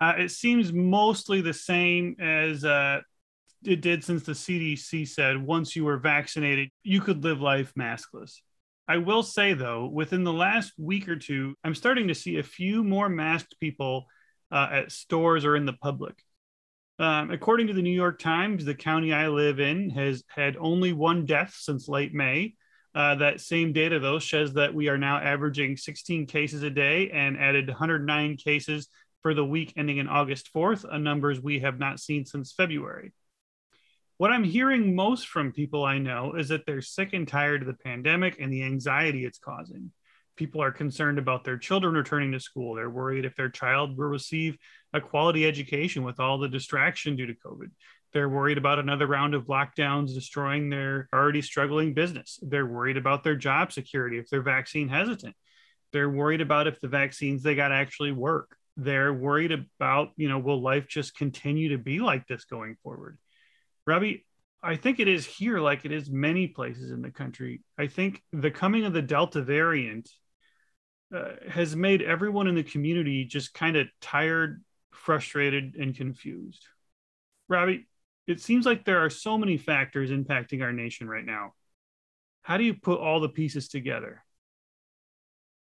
Uh, 0.00 0.14
it 0.18 0.30
seems 0.30 0.72
mostly 0.72 1.40
the 1.40 1.54
same 1.54 2.16
as 2.18 2.64
uh, 2.64 3.00
it 3.66 3.80
did 3.80 4.04
since 4.04 4.22
the 4.22 4.32
CDC 4.32 5.08
said 5.08 5.42
once 5.42 5.74
you 5.74 5.84
were 5.84 5.98
vaccinated, 5.98 6.70
you 6.82 7.00
could 7.00 7.24
live 7.24 7.40
life 7.40 7.72
maskless. 7.78 8.36
I 8.86 8.98
will 8.98 9.22
say, 9.22 9.54
though, 9.54 9.86
within 9.86 10.24
the 10.24 10.32
last 10.32 10.72
week 10.78 11.08
or 11.08 11.16
two, 11.16 11.54
I'm 11.64 11.74
starting 11.74 12.08
to 12.08 12.14
see 12.14 12.38
a 12.38 12.42
few 12.42 12.84
more 12.84 13.08
masked 13.08 13.58
people 13.58 14.06
uh, 14.52 14.68
at 14.70 14.92
stores 14.92 15.44
or 15.44 15.56
in 15.56 15.64
the 15.64 15.72
public. 15.72 16.14
Um, 16.98 17.30
according 17.30 17.68
to 17.68 17.72
the 17.72 17.82
New 17.82 17.90
York 17.90 18.18
Times, 18.18 18.64
the 18.64 18.74
county 18.74 19.12
I 19.12 19.28
live 19.28 19.58
in 19.58 19.90
has 19.90 20.22
had 20.28 20.56
only 20.58 20.92
one 20.92 21.26
death 21.26 21.54
since 21.58 21.88
late 21.88 22.14
May. 22.14 22.54
Uh, 22.94 23.16
that 23.16 23.40
same 23.40 23.72
data, 23.72 23.98
though, 23.98 24.20
shows 24.20 24.52
that 24.54 24.74
we 24.74 24.88
are 24.88 24.98
now 24.98 25.16
averaging 25.16 25.76
16 25.76 26.26
cases 26.26 26.62
a 26.62 26.70
day 26.70 27.10
and 27.10 27.36
added 27.36 27.66
109 27.66 28.36
cases 28.36 28.88
for 29.22 29.34
the 29.34 29.44
week 29.44 29.72
ending 29.76 29.96
in 29.96 30.06
August 30.06 30.50
4th, 30.54 30.84
a 30.88 30.98
numbers 30.98 31.40
we 31.40 31.60
have 31.60 31.78
not 31.78 31.98
seen 31.98 32.24
since 32.26 32.52
February. 32.52 33.12
What 34.16 34.30
I'm 34.30 34.44
hearing 34.44 34.94
most 34.94 35.26
from 35.26 35.50
people 35.50 35.84
I 35.84 35.98
know 35.98 36.34
is 36.34 36.48
that 36.50 36.66
they're 36.66 36.82
sick 36.82 37.14
and 37.14 37.26
tired 37.26 37.62
of 37.62 37.66
the 37.66 37.74
pandemic 37.74 38.36
and 38.38 38.52
the 38.52 38.62
anxiety 38.62 39.24
it's 39.24 39.40
causing. 39.40 39.90
People 40.36 40.62
are 40.62 40.70
concerned 40.70 41.18
about 41.18 41.42
their 41.42 41.58
children 41.58 41.94
returning 41.94 42.30
to 42.30 42.38
school. 42.38 42.76
They're 42.76 42.88
worried 42.88 43.24
if 43.24 43.34
their 43.34 43.48
child 43.48 43.98
will 43.98 44.06
receive 44.06 44.56
a 44.92 45.00
quality 45.00 45.44
education 45.44 46.04
with 46.04 46.20
all 46.20 46.38
the 46.38 46.48
distraction 46.48 47.16
due 47.16 47.26
to 47.26 47.34
COVID. 47.34 47.72
They're 48.12 48.28
worried 48.28 48.56
about 48.56 48.78
another 48.78 49.08
round 49.08 49.34
of 49.34 49.46
lockdowns 49.46 50.14
destroying 50.14 50.70
their 50.70 51.08
already 51.12 51.42
struggling 51.42 51.92
business. 51.92 52.38
They're 52.40 52.66
worried 52.66 52.96
about 52.96 53.24
their 53.24 53.34
job 53.34 53.72
security 53.72 54.18
if 54.18 54.28
they're 54.30 54.42
vaccine 54.42 54.88
hesitant. 54.88 55.34
They're 55.92 56.10
worried 56.10 56.40
about 56.40 56.68
if 56.68 56.80
the 56.80 56.86
vaccines 56.86 57.42
they 57.42 57.56
got 57.56 57.72
actually 57.72 58.12
work. 58.12 58.56
They're 58.76 59.12
worried 59.12 59.50
about, 59.50 60.10
you 60.16 60.28
know, 60.28 60.38
will 60.38 60.62
life 60.62 60.86
just 60.86 61.16
continue 61.16 61.70
to 61.70 61.78
be 61.78 61.98
like 61.98 62.28
this 62.28 62.44
going 62.44 62.76
forward? 62.84 63.18
Robbie, 63.86 64.24
I 64.62 64.76
think 64.76 64.98
it 64.98 65.08
is 65.08 65.26
here 65.26 65.60
like 65.60 65.84
it 65.84 65.92
is 65.92 66.10
many 66.10 66.46
places 66.46 66.90
in 66.90 67.02
the 67.02 67.10
country. 67.10 67.60
I 67.76 67.86
think 67.86 68.22
the 68.32 68.50
coming 68.50 68.84
of 68.84 68.94
the 68.94 69.02
Delta 69.02 69.42
variant 69.42 70.08
uh, 71.14 71.32
has 71.50 71.76
made 71.76 72.00
everyone 72.00 72.46
in 72.46 72.54
the 72.54 72.62
community 72.62 73.26
just 73.26 73.52
kind 73.52 73.76
of 73.76 73.86
tired, 74.00 74.62
frustrated, 74.90 75.76
and 75.76 75.94
confused. 75.94 76.66
Robbie, 77.48 77.86
it 78.26 78.40
seems 78.40 78.64
like 78.64 78.84
there 78.84 79.04
are 79.04 79.10
so 79.10 79.36
many 79.36 79.58
factors 79.58 80.10
impacting 80.10 80.62
our 80.62 80.72
nation 80.72 81.08
right 81.08 81.24
now. 81.24 81.52
How 82.40 82.56
do 82.56 82.64
you 82.64 82.74
put 82.74 83.00
all 83.00 83.20
the 83.20 83.28
pieces 83.28 83.68
together? 83.68 84.24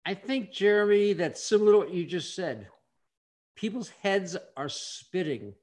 I 0.06 0.16
think, 0.16 0.52
Jeremy, 0.52 1.14
that's 1.14 1.42
similar 1.42 1.72
to 1.74 1.78
what 1.78 1.94
you 1.94 2.06
just 2.06 2.36
said. 2.36 2.68
People's 3.56 3.90
heads 4.02 4.36
are 4.58 4.70
spitting 4.70 5.54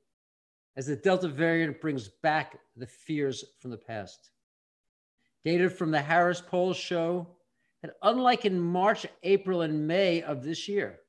as 0.79 0.87
the 0.87 0.95
Delta 0.95 1.27
variant 1.27 1.81
brings 1.81 2.09
back 2.23 2.57
the 2.77 2.87
fears 2.87 3.45
from 3.59 3.73
the 3.73 3.77
past. 3.77 4.31
Data 5.45 5.69
from 5.69 5.91
the 5.91 6.01
Harris 6.01 6.41
polls 6.41 6.77
show 6.77 7.27
that, 7.83 7.97
unlike 8.03 8.45
in 8.45 8.61
March, 8.61 9.05
April, 9.25 9.62
and 9.62 9.88
May 9.88 10.23
of 10.23 10.45
this 10.45 10.69
year, 10.69 11.01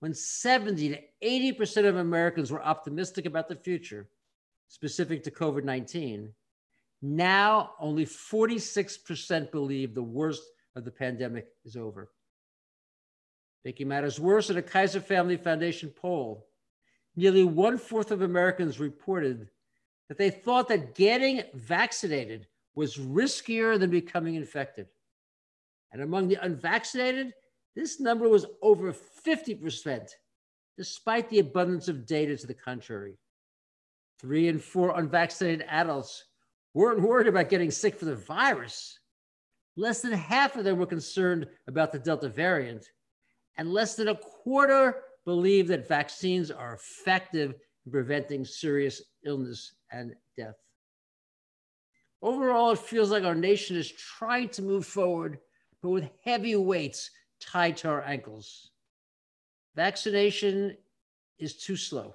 when 0.00 0.12
70 0.12 0.88
to 0.88 1.00
80% 1.24 1.88
of 1.88 1.96
Americans 1.96 2.50
were 2.50 2.62
optimistic 2.62 3.26
about 3.26 3.48
the 3.48 3.54
future, 3.54 4.08
specific 4.66 5.22
to 5.22 5.30
COVID 5.30 5.62
19, 5.62 6.32
now 7.00 7.74
only 7.78 8.04
46% 8.04 9.52
believe 9.52 9.94
the 9.94 10.02
worst 10.02 10.42
of 10.74 10.84
the 10.84 10.90
pandemic 10.90 11.46
is 11.64 11.76
over. 11.76 12.10
Making 13.64 13.86
matters 13.86 14.18
worse, 14.18 14.50
in 14.50 14.56
a 14.56 14.62
Kaiser 14.62 15.00
Family 15.00 15.36
Foundation 15.36 15.90
poll, 15.90 16.48
nearly 17.16 17.44
one 17.44 17.78
fourth 17.78 18.10
of 18.10 18.22
Americans 18.22 18.78
reported 18.78 19.48
that 20.08 20.18
they 20.18 20.30
thought 20.30 20.68
that 20.68 20.94
getting 20.94 21.42
vaccinated 21.54 22.46
was 22.74 22.96
riskier 22.96 23.78
than 23.78 23.90
becoming 23.90 24.34
infected. 24.34 24.86
And 25.92 26.02
among 26.02 26.28
the 26.28 26.38
unvaccinated, 26.42 27.32
this 27.74 27.98
number 28.00 28.28
was 28.28 28.46
over 28.62 28.92
50%, 28.92 30.10
despite 30.76 31.28
the 31.30 31.38
abundance 31.38 31.88
of 31.88 32.06
data 32.06 32.36
to 32.36 32.46
the 32.46 32.54
contrary. 32.54 33.18
Three 34.18 34.48
in 34.48 34.58
four 34.58 34.98
unvaccinated 34.98 35.66
adults 35.68 36.24
weren't 36.74 37.02
worried 37.02 37.26
about 37.26 37.48
getting 37.48 37.70
sick 37.70 37.96
from 37.96 38.08
the 38.08 38.16
virus. 38.16 38.98
Less 39.76 40.00
than 40.00 40.12
half 40.12 40.56
of 40.56 40.64
them 40.64 40.78
were 40.78 40.86
concerned 40.86 41.46
about 41.66 41.92
the 41.92 41.98
Delta 41.98 42.28
variant, 42.28 42.90
and 43.56 43.72
less 43.72 43.94
than 43.94 44.08
a 44.08 44.14
quarter 44.14 45.02
believe 45.26 45.68
that 45.68 45.88
vaccines 45.88 46.50
are 46.50 46.74
effective 46.74 47.54
in 47.84 47.92
preventing 47.92 48.44
serious 48.46 49.02
illness 49.26 49.74
and 49.90 50.14
death. 50.38 50.56
Overall, 52.22 52.70
it 52.70 52.78
feels 52.78 53.10
like 53.10 53.24
our 53.24 53.34
nation 53.34 53.76
is 53.76 53.92
trying 53.92 54.48
to 54.50 54.62
move 54.62 54.86
forward, 54.86 55.38
but 55.82 55.90
with 55.90 56.08
heavy 56.24 56.56
weights 56.56 57.10
tied 57.40 57.76
to 57.78 57.88
our 57.88 58.02
ankles. 58.02 58.70
Vaccination 59.74 60.76
is 61.38 61.56
too 61.56 61.76
slow. 61.76 62.14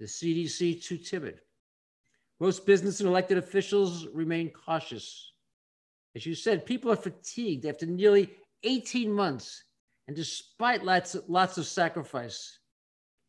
The 0.00 0.06
CDC 0.06 0.82
too 0.82 0.96
timid. 0.96 1.40
Most 2.40 2.64
business 2.64 3.00
and 3.00 3.08
elected 3.08 3.36
officials 3.36 4.06
remain 4.14 4.50
cautious. 4.50 5.32
As 6.14 6.24
you 6.24 6.34
said, 6.34 6.64
people 6.64 6.92
are 6.92 6.96
fatigued 6.96 7.66
after 7.66 7.84
nearly 7.84 8.30
18 8.62 9.12
months, 9.12 9.64
and 10.08 10.16
despite 10.16 10.82
lots, 10.82 11.14
lots 11.28 11.58
of 11.58 11.66
sacrifice, 11.66 12.58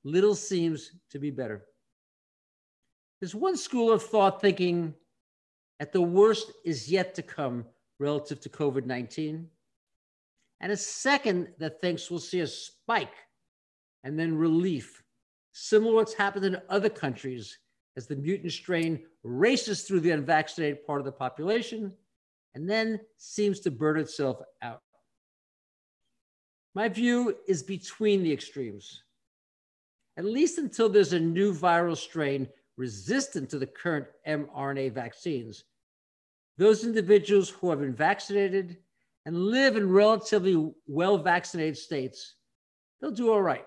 little 0.05 0.33
seems 0.33 0.93
to 1.11 1.19
be 1.19 1.29
better. 1.29 1.65
There's 3.19 3.35
one 3.35 3.57
school 3.57 3.91
of 3.91 4.01
thought 4.01 4.39
thinking 4.39 4.95
that 5.79 5.91
the 5.91 6.01
worst 6.01 6.53
is 6.63 6.89
yet 6.89 7.13
to 7.15 7.21
come 7.21 7.65
relative 7.99 8.39
to 8.39 8.49
COVID 8.49 8.85
19, 8.85 9.45
and 10.61 10.71
a 10.71 10.77
second 10.77 11.49
that 11.59 11.81
thinks 11.81 12.09
we'll 12.09 12.19
see 12.19 12.39
a 12.39 12.47
spike 12.47 13.15
and 14.05 14.17
then 14.17 14.37
relief, 14.37 15.03
similar 15.51 15.91
to 15.91 15.95
what's 15.95 16.13
happened 16.13 16.45
in 16.45 16.61
other 16.69 16.89
countries 16.89 17.57
as 17.97 18.07
the 18.07 18.15
mutant 18.15 18.53
strain 18.53 19.03
races 19.23 19.81
through 19.81 19.99
the 19.99 20.11
unvaccinated 20.11 20.85
part 20.85 20.99
of 20.99 21.05
the 21.05 21.11
population 21.11 21.91
and 22.55 22.69
then 22.69 23.01
seems 23.17 23.59
to 23.59 23.69
burn 23.69 23.99
itself 23.99 24.41
out. 24.61 24.81
My 26.75 26.87
view 26.87 27.35
is 27.47 27.63
between 27.63 28.21
the 28.21 28.31
extremes. 28.31 29.03
At 30.17 30.25
least 30.25 30.57
until 30.57 30.89
there's 30.89 31.13
a 31.13 31.19
new 31.19 31.53
viral 31.53 31.97
strain 31.97 32.47
resistant 32.77 33.49
to 33.49 33.59
the 33.59 33.65
current 33.65 34.05
mRNA 34.27 34.93
vaccines, 34.93 35.63
those 36.57 36.83
individuals 36.83 37.49
who 37.49 37.69
have 37.69 37.79
been 37.79 37.95
vaccinated 37.95 38.77
and 39.25 39.35
live 39.35 39.77
in 39.77 39.91
relatively 39.91 40.71
well 40.87 41.17
vaccinated 41.17 41.77
states, 41.77 42.35
they'll 43.01 43.11
do 43.11 43.31
all 43.31 43.41
right, 43.41 43.65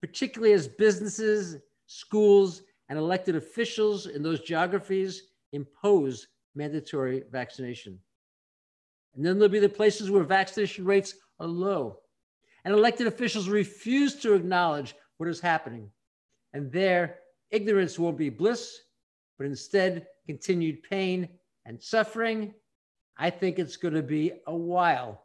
particularly 0.00 0.54
as 0.54 0.68
businesses, 0.68 1.56
schools, 1.86 2.62
and 2.88 2.98
elected 2.98 3.36
officials 3.36 4.06
in 4.06 4.22
those 4.22 4.40
geographies 4.40 5.22
impose 5.52 6.28
mandatory 6.54 7.24
vaccination. 7.30 7.98
And 9.14 9.24
then 9.24 9.38
there'll 9.38 9.52
be 9.52 9.58
the 9.58 9.68
places 9.68 10.10
where 10.10 10.24
vaccination 10.24 10.84
rates 10.84 11.14
are 11.40 11.46
low 11.46 12.00
and 12.66 12.74
elected 12.74 13.06
officials 13.06 13.48
refuse 13.48 14.16
to 14.16 14.34
acknowledge 14.34 14.96
what 15.18 15.28
is 15.28 15.38
happening. 15.38 15.88
And 16.52 16.72
there, 16.72 17.20
ignorance 17.52 17.96
won't 17.96 18.18
be 18.18 18.28
bliss, 18.28 18.76
but 19.38 19.46
instead 19.46 20.08
continued 20.26 20.82
pain 20.82 21.28
and 21.64 21.80
suffering. 21.80 22.54
I 23.16 23.30
think 23.30 23.60
it's 23.60 23.76
going 23.76 23.94
to 23.94 24.02
be 24.02 24.32
a 24.48 24.54
while 24.54 25.22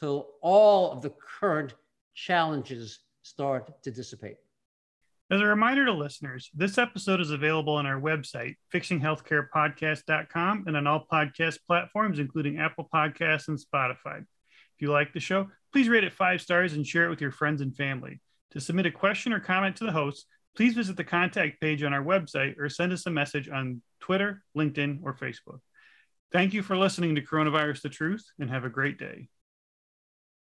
till 0.00 0.28
all 0.40 0.90
of 0.90 1.02
the 1.02 1.12
current 1.40 1.74
challenges 2.14 3.00
start 3.20 3.82
to 3.82 3.90
dissipate. 3.90 4.36
As 5.30 5.42
a 5.42 5.44
reminder 5.44 5.84
to 5.84 5.92
listeners, 5.92 6.48
this 6.54 6.78
episode 6.78 7.20
is 7.20 7.32
available 7.32 7.74
on 7.74 7.84
our 7.84 8.00
website, 8.00 8.54
fixinghealthcarepodcast.com, 8.72 10.64
and 10.66 10.74
on 10.74 10.86
all 10.86 11.06
podcast 11.12 11.58
platforms, 11.66 12.18
including 12.18 12.58
Apple 12.58 12.88
Podcasts 12.92 13.48
and 13.48 13.58
Spotify. 13.58 14.20
If 14.20 14.80
you 14.80 14.90
like 14.90 15.12
the 15.12 15.20
show, 15.20 15.48
please 15.72 15.88
rate 15.88 16.04
it 16.04 16.12
five 16.12 16.40
stars 16.40 16.72
and 16.72 16.86
share 16.86 17.06
it 17.06 17.10
with 17.10 17.20
your 17.20 17.30
friends 17.30 17.60
and 17.60 17.74
family. 17.74 18.20
To 18.52 18.60
submit 18.60 18.86
a 18.86 18.90
question 18.90 19.32
or 19.32 19.40
comment 19.40 19.76
to 19.76 19.84
the 19.84 19.92
host, 19.92 20.26
please 20.56 20.74
visit 20.74 20.96
the 20.96 21.04
contact 21.04 21.60
page 21.60 21.82
on 21.82 21.92
our 21.92 22.02
website 22.02 22.58
or 22.58 22.68
send 22.68 22.92
us 22.92 23.06
a 23.06 23.10
message 23.10 23.48
on 23.48 23.82
Twitter, 24.00 24.42
LinkedIn, 24.56 25.00
or 25.02 25.14
Facebook. 25.14 25.60
Thank 26.32 26.52
you 26.52 26.62
for 26.62 26.76
listening 26.76 27.14
to 27.14 27.22
Coronavirus 27.22 27.82
the 27.82 27.88
Truth 27.88 28.24
and 28.38 28.50
have 28.50 28.64
a 28.64 28.70
great 28.70 28.98
day. 28.98 29.28